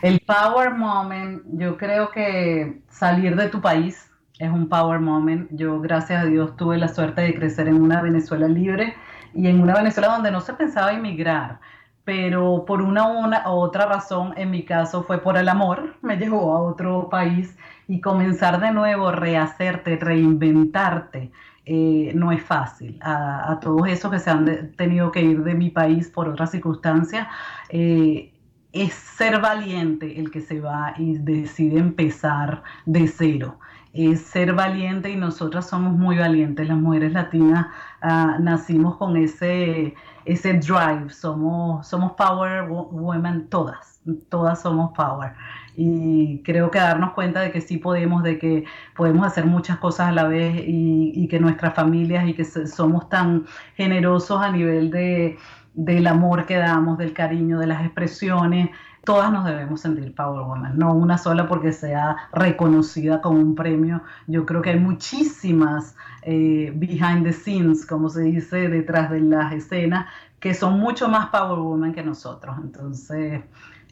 El 0.01 0.19
power 0.21 0.71
moment, 0.71 1.41
yo 1.51 1.77
creo 1.77 2.09
que 2.11 2.81
salir 2.89 3.35
de 3.35 3.49
tu 3.49 3.61
país 3.61 4.09
es 4.39 4.49
un 4.49 4.69
power 4.69 4.99
moment. 4.99 5.49
Yo, 5.51 5.81
gracias 5.81 6.23
a 6.23 6.25
Dios, 6.25 6.55
tuve 6.55 6.77
la 6.77 6.87
suerte 6.87 7.21
de 7.21 7.35
crecer 7.35 7.67
en 7.67 7.81
una 7.81 8.01
Venezuela 8.01 8.47
libre 8.47 8.95
y 9.33 9.47
en 9.47 9.61
una 9.61 9.75
Venezuela 9.75 10.09
donde 10.09 10.31
no 10.31 10.41
se 10.41 10.53
pensaba 10.53 10.93
emigrar 10.93 11.59
pero 12.07 12.63
por 12.65 12.81
una, 12.81 13.05
u 13.05 13.49
otra 13.49 13.85
razón, 13.85 14.33
en 14.37 14.49
mi 14.49 14.63
caso 14.63 15.03
fue 15.03 15.17
por 15.21 15.37
el 15.37 15.49
amor, 15.49 15.97
me 16.01 16.15
llevó 16.15 16.55
a 16.55 16.61
otro 16.61 17.09
país 17.09 17.57
y 17.89 17.99
comenzar 17.99 18.61
de 18.61 18.71
nuevo, 18.71 19.11
rehacerte, 19.11 19.97
reinventarte, 19.97 21.33
eh, 21.65 22.13
no 22.15 22.31
es 22.31 22.41
fácil. 22.41 22.97
A, 23.01 23.59
todos 23.61 23.89
esos 23.89 24.09
que 24.09 24.19
se 24.19 24.29
han 24.29 24.71
tenido 24.77 25.11
que 25.11 25.21
ir 25.21 25.43
de 25.43 25.53
mi 25.53 25.69
país 25.69 26.09
por 26.09 26.29
otras 26.29 26.51
circunstancias, 26.51 27.27
eh, 27.67 28.31
es 28.71 28.93
ser 28.93 29.41
valiente 29.41 30.17
el 30.17 30.31
que 30.31 30.39
se 30.39 30.61
va 30.61 30.93
y 30.97 31.17
decide 31.17 31.77
empezar 31.77 32.63
de 32.85 33.05
cero. 33.09 33.59
Es 33.91 34.21
ser 34.21 34.53
valiente 34.53 35.09
y 35.09 35.17
nosotras 35.17 35.67
somos 35.67 35.91
muy 35.93 36.17
valientes. 36.17 36.69
Las 36.69 36.77
mujeres 36.77 37.11
latinas 37.11 37.67
ah, 38.01 38.37
nacimos 38.39 38.95
con 38.95 39.17
ese 39.17 39.93
ese 40.27 40.53
drive, 40.53 41.09
somos, 41.09 41.87
somos 41.87 42.11
power 42.13 42.69
women 42.69 43.47
todas, 43.49 44.01
todas 44.29 44.61
somos 44.61 44.91
power. 44.93 45.33
Y 45.75 46.41
creo 46.43 46.69
que 46.69 46.79
darnos 46.79 47.13
cuenta 47.13 47.41
de 47.41 47.51
que 47.51 47.61
sí 47.61 47.77
podemos, 47.77 48.23
de 48.23 48.37
que 48.37 48.65
podemos 48.95 49.25
hacer 49.25 49.45
muchas 49.45 49.77
cosas 49.77 50.07
a 50.09 50.11
la 50.11 50.27
vez 50.27 50.55
y, 50.65 51.27
que 51.29 51.39
nuestras 51.39 51.73
familias 51.75 52.27
y 52.27 52.33
que 52.33 52.45
somos 52.45 53.09
tan 53.09 53.45
generosos 53.75 54.41
a 54.41 54.51
nivel 54.51 54.89
de, 54.91 55.37
del 55.77 56.07
amor 56.07 56.47
que 56.47 56.55
damos, 56.55 56.97
del 56.97 57.13
cariño, 57.13 57.59
de 57.59 57.67
las 57.67 57.85
expresiones, 57.85 58.71
todas 59.05 59.31
nos 59.31 59.45
debemos 59.45 59.79
sentir 59.79 60.13
Power 60.15 60.43
Woman, 60.43 60.77
no 60.77 60.93
una 60.93 61.19
sola 61.19 61.47
porque 61.47 61.71
sea 61.71 62.17
reconocida 62.33 63.21
con 63.21 63.37
un 63.37 63.55
premio. 63.55 64.01
Yo 64.25 64.45
creo 64.45 64.61
que 64.63 64.71
hay 64.71 64.79
muchísimas 64.79 65.95
eh, 66.23 66.73
behind 66.75 67.23
the 67.23 67.31
scenes, 67.31 67.85
como 67.85 68.09
se 68.09 68.23
dice, 68.23 68.69
detrás 68.69 69.11
de 69.11 69.21
las 69.21 69.53
escenas, 69.53 70.07
que 70.39 70.55
son 70.55 70.79
mucho 70.79 71.07
más 71.07 71.27
Power 71.27 71.59
Woman 71.59 71.93
que 71.93 72.01
nosotros. 72.01 72.57
Entonces, 72.61 73.43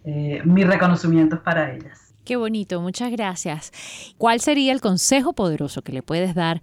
eh, 0.03 0.41
mi 0.43 0.63
reconocimiento 0.63 1.35
es 1.35 1.41
para 1.41 1.71
ellas. 1.71 2.13
Qué 2.25 2.35
bonito, 2.35 2.81
muchas 2.81 3.11
gracias. 3.11 3.71
¿Cuál 4.17 4.39
sería 4.39 4.73
el 4.73 4.81
consejo 4.81 5.33
poderoso 5.33 5.83
que 5.83 5.91
le 5.91 6.01
puedes 6.01 6.33
dar 6.33 6.61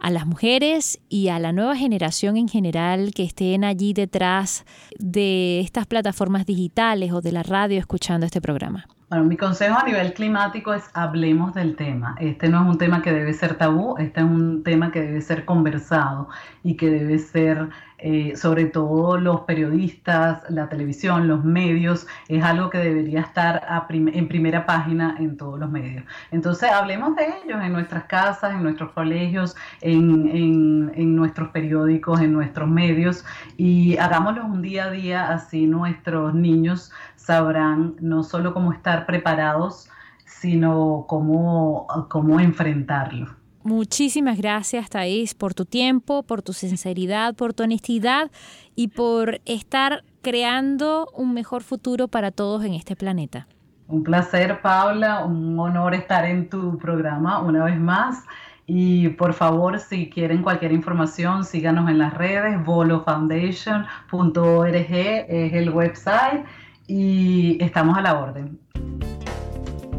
a 0.00 0.10
las 0.10 0.26
mujeres 0.26 1.00
y 1.08 1.28
a 1.28 1.38
la 1.38 1.52
nueva 1.52 1.76
generación 1.76 2.36
en 2.36 2.48
general 2.48 3.12
que 3.14 3.24
estén 3.24 3.64
allí 3.64 3.92
detrás 3.92 4.64
de 4.98 5.60
estas 5.60 5.86
plataformas 5.86 6.46
digitales 6.46 7.12
o 7.12 7.20
de 7.20 7.32
la 7.32 7.42
radio 7.42 7.78
escuchando 7.78 8.26
este 8.26 8.40
programa? 8.40 8.86
Bueno, 9.10 9.24
mi 9.24 9.36
consejo 9.36 9.78
a 9.78 9.84
nivel 9.84 10.12
climático 10.12 10.74
es 10.74 10.90
hablemos 10.94 11.54
del 11.54 11.76
tema. 11.76 12.16
Este 12.18 12.48
no 12.48 12.62
es 12.62 12.68
un 12.68 12.78
tema 12.78 13.00
que 13.00 13.12
debe 13.12 13.32
ser 13.32 13.56
tabú, 13.56 13.96
este 13.98 14.20
es 14.20 14.26
un 14.26 14.64
tema 14.64 14.90
que 14.90 15.02
debe 15.02 15.20
ser 15.20 15.44
conversado 15.44 16.28
y 16.62 16.76
que 16.76 16.90
debe 16.90 17.18
ser 17.18 17.68
eh, 18.06 18.36
sobre 18.36 18.66
todo 18.66 19.16
los 19.16 19.40
periodistas, 19.42 20.42
la 20.50 20.68
televisión, 20.68 21.26
los 21.26 21.42
medios, 21.42 22.06
es 22.28 22.44
algo 22.44 22.68
que 22.68 22.76
debería 22.76 23.22
estar 23.22 23.62
en 23.88 24.28
primera 24.28 24.66
página 24.66 25.16
en 25.18 25.38
todos 25.38 25.58
los 25.58 25.70
medios. 25.70 26.04
Entonces, 26.30 26.70
hablemos 26.70 27.16
de 27.16 27.24
ellos 27.24 27.58
en 27.64 27.72
nuestras 27.72 28.04
casas, 28.04 28.52
en 28.52 28.62
nuestros 28.62 28.92
colegios, 28.92 29.56
en, 29.80 31.16
nuestros 31.16 31.48
periódicos, 31.48 32.20
en 32.20 32.34
nuestros 32.34 32.68
medios 32.68 33.24
y 33.56 33.96
hagámoslo 33.96 34.44
un 34.44 34.60
día 34.60 34.84
a 34.84 34.90
día, 34.90 35.28
así 35.30 35.66
nuestros 35.66 36.34
niños 36.34 36.92
sabrán 37.16 37.94
no 38.00 38.22
solo 38.22 38.52
cómo 38.52 38.74
estar 38.74 39.06
preparados, 39.06 39.88
sino 40.26 41.06
cómo, 41.08 41.86
cómo 42.10 42.38
enfrentarlo. 42.38 43.43
Muchísimas 43.64 44.36
gracias, 44.36 44.90
Thais, 44.90 45.34
por 45.34 45.54
tu 45.54 45.64
tiempo, 45.64 46.22
por 46.22 46.42
tu 46.42 46.52
sinceridad, 46.52 47.34
por 47.34 47.54
tu 47.54 47.62
honestidad 47.62 48.30
y 48.76 48.88
por 48.88 49.40
estar 49.46 50.04
creando 50.20 51.08
un 51.14 51.32
mejor 51.32 51.62
futuro 51.62 52.06
para 52.06 52.30
todos 52.30 52.62
en 52.62 52.74
este 52.74 52.94
planeta. 52.94 53.46
Un 53.88 54.02
placer, 54.02 54.60
Paula, 54.60 55.24
un 55.24 55.58
honor 55.58 55.94
estar 55.94 56.26
en 56.26 56.50
tu 56.50 56.76
programa 56.76 57.40
una 57.40 57.64
vez 57.64 57.80
más. 57.80 58.22
Y 58.66 59.08
por 59.08 59.32
favor, 59.32 59.78
si 59.78 60.10
quieren 60.10 60.42
cualquier 60.42 60.72
información, 60.72 61.42
síganos 61.42 61.88
en 61.88 61.96
las 61.96 62.12
redes, 62.12 62.62
volofoundation.org 62.66 64.76
es 64.76 65.52
el 65.54 65.70
website 65.70 66.44
y 66.86 67.56
estamos 67.62 67.96
a 67.96 68.02
la 68.02 68.20
orden. 68.20 68.58